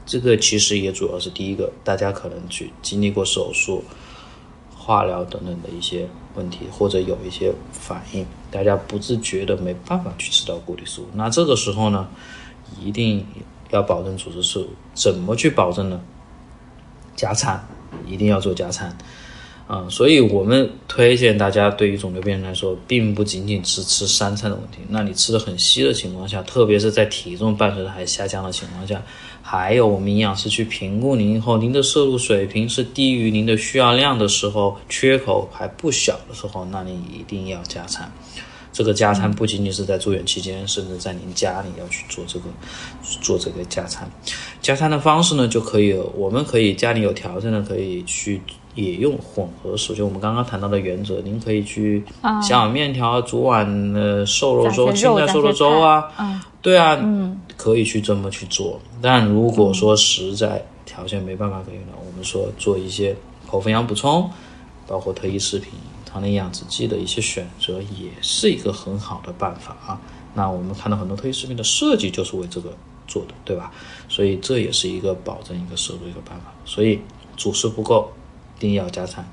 [0.06, 3.84] 这个其实也主要是第一个，大家可能去经历过手术。
[4.76, 11.06] 化疗等等的一些问题，或者有一些反应，大家不自觉的没办法去吃到固体食物。
[11.14, 12.08] 那这个时候呢，
[12.80, 13.26] 一定
[13.72, 14.68] 要保证主食摄入。
[14.94, 16.00] 怎么去保证呢？
[17.16, 17.68] 加餐，
[18.06, 18.98] 一定要做加餐
[19.68, 24.78] 啊，所以我们推荐大家，对于肿瘤病人来说，并不仅仅是吃三餐的问题。
[24.88, 29.02] 那你吃的很稀的情况下，特别是在体重伴随着还下降的情况下，
[29.52, 38.12] 还有我们营养师去评估您以后，您的摄入水平是低于您的需要量的时候，缺口还不小的时候，那你一定要加餐。
[38.72, 42.46] 这个加餐不仅仅是在住院期间，甚至在您家里要去做这个
[43.02, 44.08] 做这个加餐。
[44.62, 48.40] 加餐的方式呢，就可以，我们可以家里有条件的可以去。
[48.76, 52.04] 也用混合食，就我们刚刚谈到的原则，您可以去
[52.42, 56.10] 下碗面条，煮碗呃瘦肉粥、青菜瘦肉粥啊，
[56.62, 58.80] 对啊，嗯，可以去这么去做。
[59.02, 63.16] 但如果说实在条件没办法可以了，我们说做一些
[63.48, 64.30] 口服营养补充，
[64.88, 65.74] 包括特异食品、
[66.06, 70.00] 糖类养殖剂的一些选择，也是一个很好的办法啊。
[70.34, 72.72] 那我们看到很多特异食品的设计就是为这个
[73.08, 73.72] 做的，对吧？
[74.08, 76.54] 所以这也是一个保证一个摄入一个办法。
[76.66, 77.00] 所以
[77.36, 78.10] 主食不够。
[78.60, 79.26] 一定要加餐，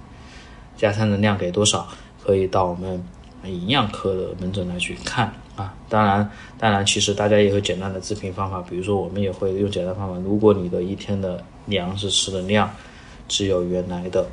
[0.76, 1.88] 加餐的量给多少？
[2.22, 3.04] 可以到我们
[3.44, 5.74] 营养科的门诊来去看啊。
[5.88, 10.16] 当然，当然，其实大家也有简单的自评方法，比如说我们也会用简单方法。
[10.24, 12.70] 如果你的一天的粮食吃的量
[13.26, 14.28] 只有原来的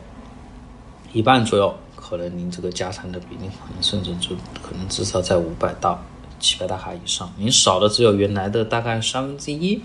[1.11, 5.99] 一半左右，可能您这个加餐的比例可能甚至就可能至少在五百到
[6.39, 7.33] 七百大卡以上。
[7.35, 9.81] 您少的只有原来的大概三分之一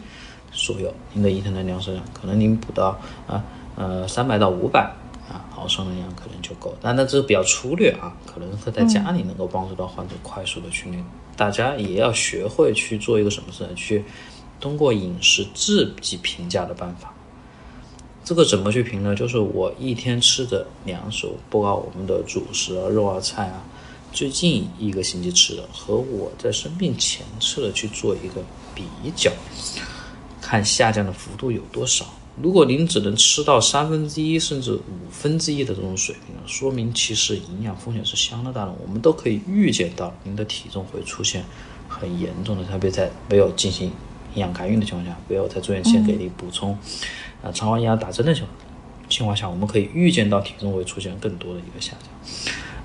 [0.52, 3.42] 左右，您的一天的粮食量可能您补到啊。
[3.80, 4.92] 呃，三百到五百
[5.28, 11.04] 啊毫升的量可能就够，但那这是比较粗略啊，可能会在家里能够帮助到患者快速的训练。
[11.36, 13.70] 大家也要学会去做一个什么事呢？
[13.76, 14.04] 去
[14.58, 17.14] 通过饮食自己评价的办法。
[18.24, 19.14] 这个怎么去评呢？
[19.14, 23.62] 就是我一天吃的粮食，包括我们的主食啊、肉啊、菜啊，
[24.12, 28.42] 最近一个星期吃的和我在生病前吃的去做一个
[28.74, 28.82] 比
[29.14, 29.30] 较，
[30.40, 32.04] 看下降的幅度有多少。
[32.40, 38.72] 如果您只能吃到三分之一甚至五分之一的这种水平，说明其实营养风险是相当大的。
[38.80, 41.44] 我们都可以预见到您的体重会出现
[41.88, 43.88] 很严重的，特别在没有进行
[44.34, 46.78] 营养干预的情况下，没有在住院前给你补充
[47.42, 48.54] 啊肠外营养打针的情况
[49.08, 51.92] 情况下，我们可以预见到体重会出现更多的一个下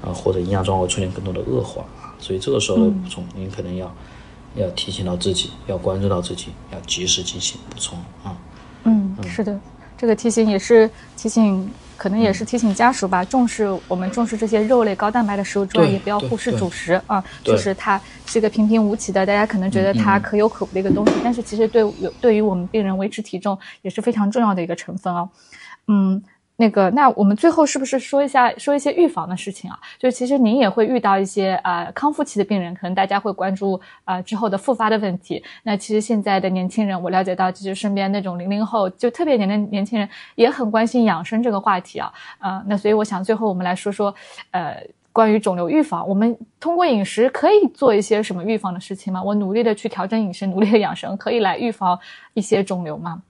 [0.01, 2.15] 降，啊或者营养状况会出现更多的恶化啊。
[2.17, 3.93] 所以这个时候的补充，您可能要
[4.55, 8.35] 要提醒到自己，要关注到自己，要及时进行补充啊。
[9.23, 9.59] 嗯，是的，
[9.97, 17.23] 这个提醒也是提醒，可能也是提醒家属吧，重视我们重视这些肉类高蛋白的食物之外，也不要忽视主食啊。
[17.43, 25.27] 就是它是一个平平无奇的，大家可能觉得它可有可无的一个东西，但是其实对有对于我们病人维持体重也是非常重要的一个成分啊。
[25.87, 26.21] 嗯。
[26.63, 29.77] 那个，那我们最后是不是说一下，说一些预防的事情啊？
[29.99, 35.43] 就其实您也会遇到一些呃康复期的病人，可能大家会关注啊之后的复发的问题。
[35.63, 42.13] 那其实现在的年轻人，我了解到，其实身边那种零零后就特别年的年轻人也很关心养生这个话题啊。
[42.39, 44.15] 呃，那所以我想最后我们来说说，
[44.51, 49.21] 呃，关于肿瘤预防，我们通过饮食可以做一些什么预防的事情吗？
[49.21, 51.99] 我努力的去调整饮食，努力的养生，可以来预防
[52.33, 53.21] 一些肿瘤吗？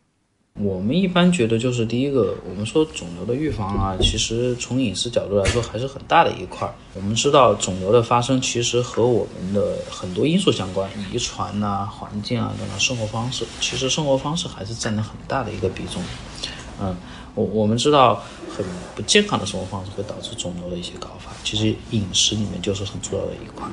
[0.62, 6.72] 我们一般觉得，就是第一个，我们说肿瘤的预防啊，其实从饮食角度来说还是很大的一块。
[6.94, 16.04] 我们知道，肿瘤的发生其实和我们的很多因素相关，遗传呐、环境啊等等，生活方式，其实生活方式还是占了很大的一个比重。
[16.80, 16.96] 嗯，
[17.36, 18.22] 我我们知道，
[18.56, 18.64] 很
[18.96, 23.68] 不健康的生活方式会导致肿瘤的一些高发，其实饮食里面就是很重要的一块。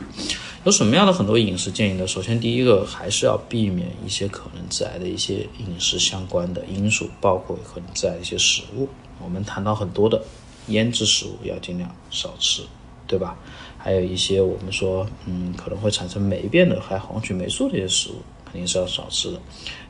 [0.65, 2.07] 有什么样的很多饮食建议呢？
[2.07, 8.89] 首先，第一个还是要避免一些可能致癌的一些饮食相关的因素，包括可能致癌的一些食物。
[9.23, 10.23] 我们谈到很多的
[10.69, 12.63] 腌制食物要尽量少吃，
[13.07, 13.37] 对吧？
[13.77, 19.41] 还有一些我们说，嗯，可能会产生霉变的，还有黄曲霉素这些食物，肯定是要少吃的。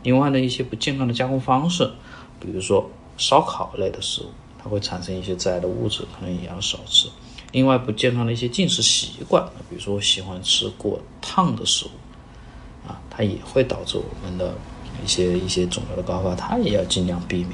[0.03, 1.89] 另外呢，一些不健康的加工方式，
[2.41, 2.89] 比如说
[3.21, 7.07] 烧烤类的食物，它会产生一些致癌的物质，可能也要少吃。
[7.53, 14.55] 另外不健康的一些进食习惯，比如说我喜欢吃过烫的食物，啊，它也会导致我们的
[15.05, 17.51] 一些一些肿瘤的高发，它也要尽量避免。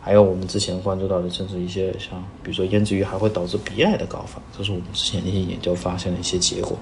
[0.00, 6.76] 还有我们之前关注到的，甚至一些像比如说腌制鱼还会导致鼻癌的高发，这是我们之前的一些研究发现的一些结果。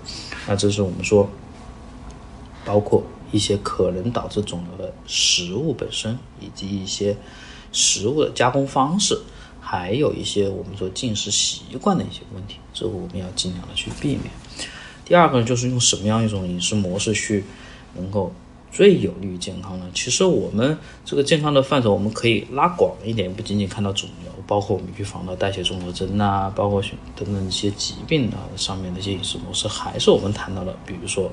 [0.47, 1.29] 那这是我们说，
[2.65, 3.03] 包括
[3.33, 7.17] 一些可能导致肿瘤的食物本身，以及一些
[7.77, 9.17] 食物的加工方式。
[9.61, 14.23] 还有一些我们说进食习惯的一些问题，这个我们要尽量的去避免。
[15.05, 17.43] 第二个呢，就是用什么样一种饮食模式去
[17.97, 18.33] 能够
[18.71, 19.87] 最有利于健康呢？
[19.93, 26.81] 其实我们这个健康的范畴，我们可以拉广一点，不仅仅看到肿瘤，包括我们预防的代谢综合征呐，包括
[27.17, 31.29] 等等一些疾病的上面的一些饮食模式，还是我们谈到的，比如说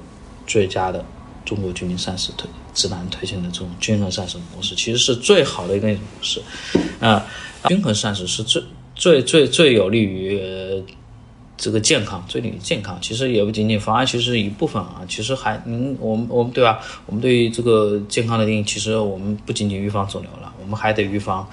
[0.48, 1.06] 最佳的
[1.46, 6.42] 中国居民膳食推指南推荐的这种均衡膳食模式，其实是最好的一个模式，
[7.00, 7.26] 啊。
[7.68, 8.62] 均衡膳食是最
[8.96, 10.42] 最最最有利于。
[11.56, 15.02] 这个健康，最利于健康，其实也不仅仅防癌，其实一部分啊。
[15.08, 16.82] 其实还，嗯，我们我们对吧？
[17.06, 21.48] 我们对于这个健康的定义，其实我们不仅仅预防肿瘤了，我们还得预防。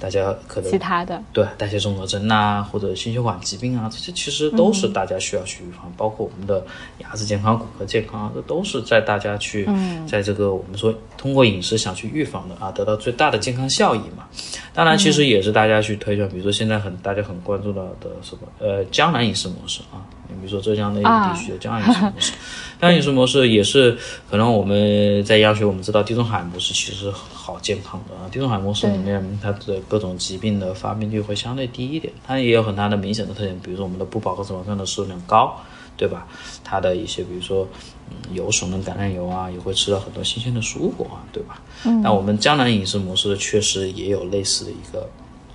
[0.00, 1.22] 大家可能其他的。
[1.32, 6.64] 对代谢综合征呐，或者心血管疾病啊，这些其实都是大家需要去预防，包括我们的
[6.98, 9.68] 牙齿健康、骨骼健康，这都是在大家去
[10.06, 14.24] 在这个我们说通过饮食想去预防的啊，得到最大的健康效益嘛。
[14.72, 20.00] 当然，其实也是大家去推荐，比如说现在很大家很关注到的什么呃江南饮食模式啊。
[20.32, 22.32] 你比如说浙江那地区的江南饮食模式，
[22.80, 23.98] 江南饮食模式也是
[24.30, 35.54] 可能我们在医学我们知道地中海模式其实好健康的啊，地中海模式里面它的各种疾病的发病率会相对低一点，它也有很大的明显的特点，比如说我们的不饱和脂肪酸的摄入量高，
[35.96, 36.26] 对吧？
[36.64, 37.68] 它的一些比如说
[38.08, 41.60] 嗯油损的橄榄油啊，也会吃到很多新鲜的蔬果啊，对吧？
[41.84, 45.08] 嗯，那我们江南饮食模式确实也有类似的一个。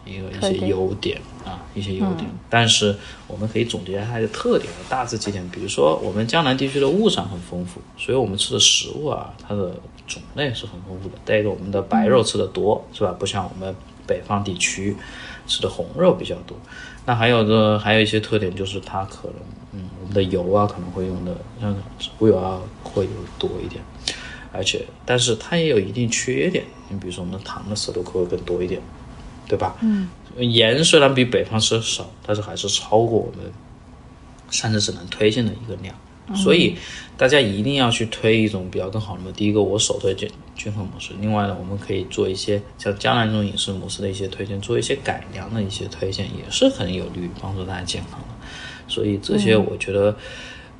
[0.07, 5.43] 一个一些优点啊，一些优点，但是我们可以总结它的特点大致几点。
[5.49, 9.75] 比如说，我们江南地区的物产很丰富，所以我们吃的食物啊，它的
[10.05, 11.15] 种类是很丰富的。
[11.25, 13.15] 再一个，我们的白肉吃的多，是吧？
[13.17, 13.75] 不像我们
[14.08, 14.95] 北方地区
[15.47, 16.58] 吃的红肉比较多。
[17.06, 19.36] 那还有个还有一些特点，就是它可能，
[19.74, 23.82] 嗯，我们的油啊可能会用的像植物油啊会有多一点，
[24.51, 26.64] 而且但是它也有一定缺点。
[26.89, 28.82] 你比如说，我们的糖的摄入会更多一点。
[29.47, 29.76] 对吧？
[29.84, 33.45] 嗯，盐虽然比北方吃的少，但是还是超过我们
[34.49, 35.95] 膳食指南推荐的一个量，
[36.36, 36.76] 所以
[37.16, 39.32] 大家一定要去推一种比较更好的。
[39.34, 48.28] 第一个，我首推均均衡模式；另外呢，我们可以做一些像江南这种饮食模式的一些推荐，做一些改良的一些推荐，也是很有利于帮助大家健康的。
[48.88, 50.16] 所以这些我觉得，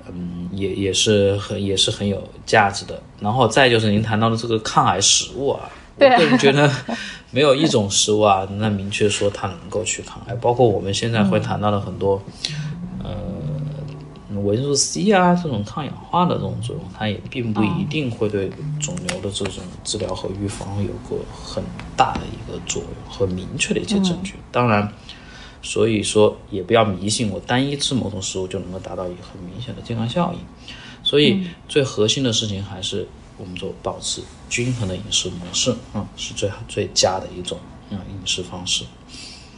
[0.08, 3.02] 嗯，也也是很也是很有价值的。
[3.20, 5.70] 然后再就是您谈到的这个抗癌食物啊。
[5.98, 6.70] 我个人 觉得，
[7.32, 10.36] 没有一种食物啊，那明确说它能够去抗癌。
[10.36, 12.22] 包括我们现在会谈到的很多，
[13.02, 13.16] 呃，
[14.44, 21.64] 维生素 C 啊这种抗氧化的这种作用，它也并不一定会对肿瘤的这种治疗和预防有个很
[21.96, 24.34] 大的一个作用和明确的一些证据。
[24.52, 24.92] 当然，
[25.62, 30.40] 所以说也不要迷信，我单一吃某种食物就能够达到一个很明显的健康效应。
[31.04, 33.08] 所以最核心的事情还是。
[33.38, 37.60] 我们说保持均衡的饮食模式，嗯，是最好最佳的一种
[37.90, 38.86] 嗯饮食方式。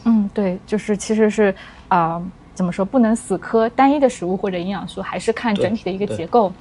[0.03, 1.53] 嗯，对，就是其实是
[1.87, 2.19] 啊，
[2.57, 6.51] 怎么说不能死磕单一的食物或者营养素，还是看整体的一个结构。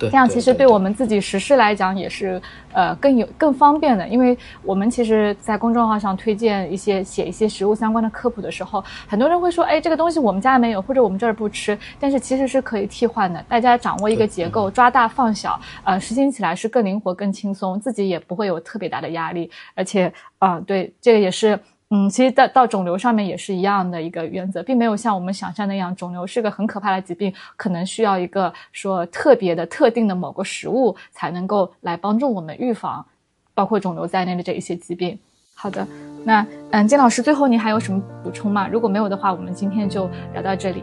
[0.00, 2.40] 这样其实对我们自己实施来讲也是，
[2.72, 4.08] 呃，更有更方便的。
[4.08, 11.78] 因为我们其实，在公众号上推荐一些写一些食物相关的科普的时候，很多人会说，哎，这个东西我们家没有，或者我们这儿不吃。
[12.00, 13.40] 但是其实是可以替换的。
[13.48, 19.48] 大家掌握一个结构，抓大放小，呃，实行起来是更灵活、更轻松，自己也不会有特别大的压力。
[19.76, 21.58] 而且，啊，对，这个也是。
[21.96, 33.06] 嗯，其实到到肿瘤上面也是一样的一个原则，并没有像我们想象那样，肿瘤是个很可怕的疾病，可能需要一个说特别的、特定的某个食物才能够来帮助我们预防，
[33.54, 35.16] 包括肿瘤在内的这一些疾病。
[35.54, 35.86] 好的，
[36.24, 38.66] 那嗯，金老师，最后您还有什么补充吗？
[38.66, 40.82] 如果没有的话，我们今天就聊到这里。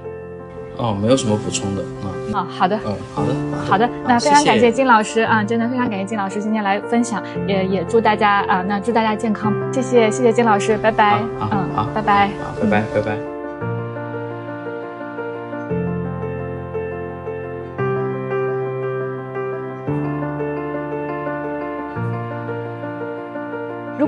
[0.81, 2.09] 哦，没有什么补充的啊。
[2.33, 3.33] 哦，好的，嗯，好的，
[3.69, 13.40] 好的，那非常感谢金老师啊，真的非常感谢金老师今天来分享，也也祝大家啊，那祝大家健康，谢谢，谢谢金老师，拜拜，嗯，好，拜拜，好，拜拜，拜拜。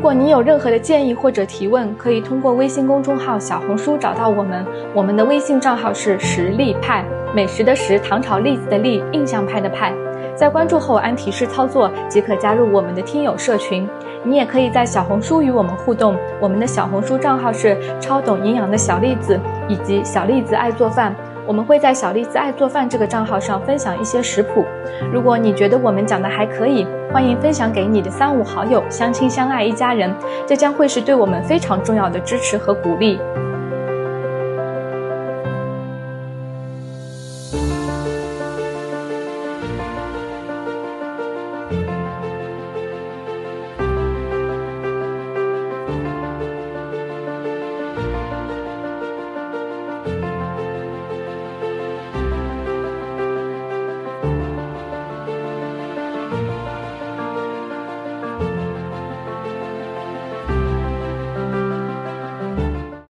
[0.04, 4.66] 如果你有任何的建议或者提问，可以通过微信公众号、小红书找到我们。
[4.94, 9.94] 我们的微信账号是实力派，美食的食，唐朝栗子的栗，印象派的派。
[10.36, 13.88] 在关注后按提示操作即可加入我们的听友社群。
[14.26, 19.40] 你也可以在小红书与我们互动，我们的小红书账号是超懂营养的小栗子
[19.70, 21.16] 以及小栗子爱做饭。
[21.46, 24.66] 我们会在小栗子爱做饭这个账号上分享一些食谱。
[25.12, 30.14] 如果你觉得我们讲的还可以，欢迎分享给你的三五好友，相亲相爱一家人，
[30.48, 33.20] 这将会是对我们非常重要的支持和鼓励。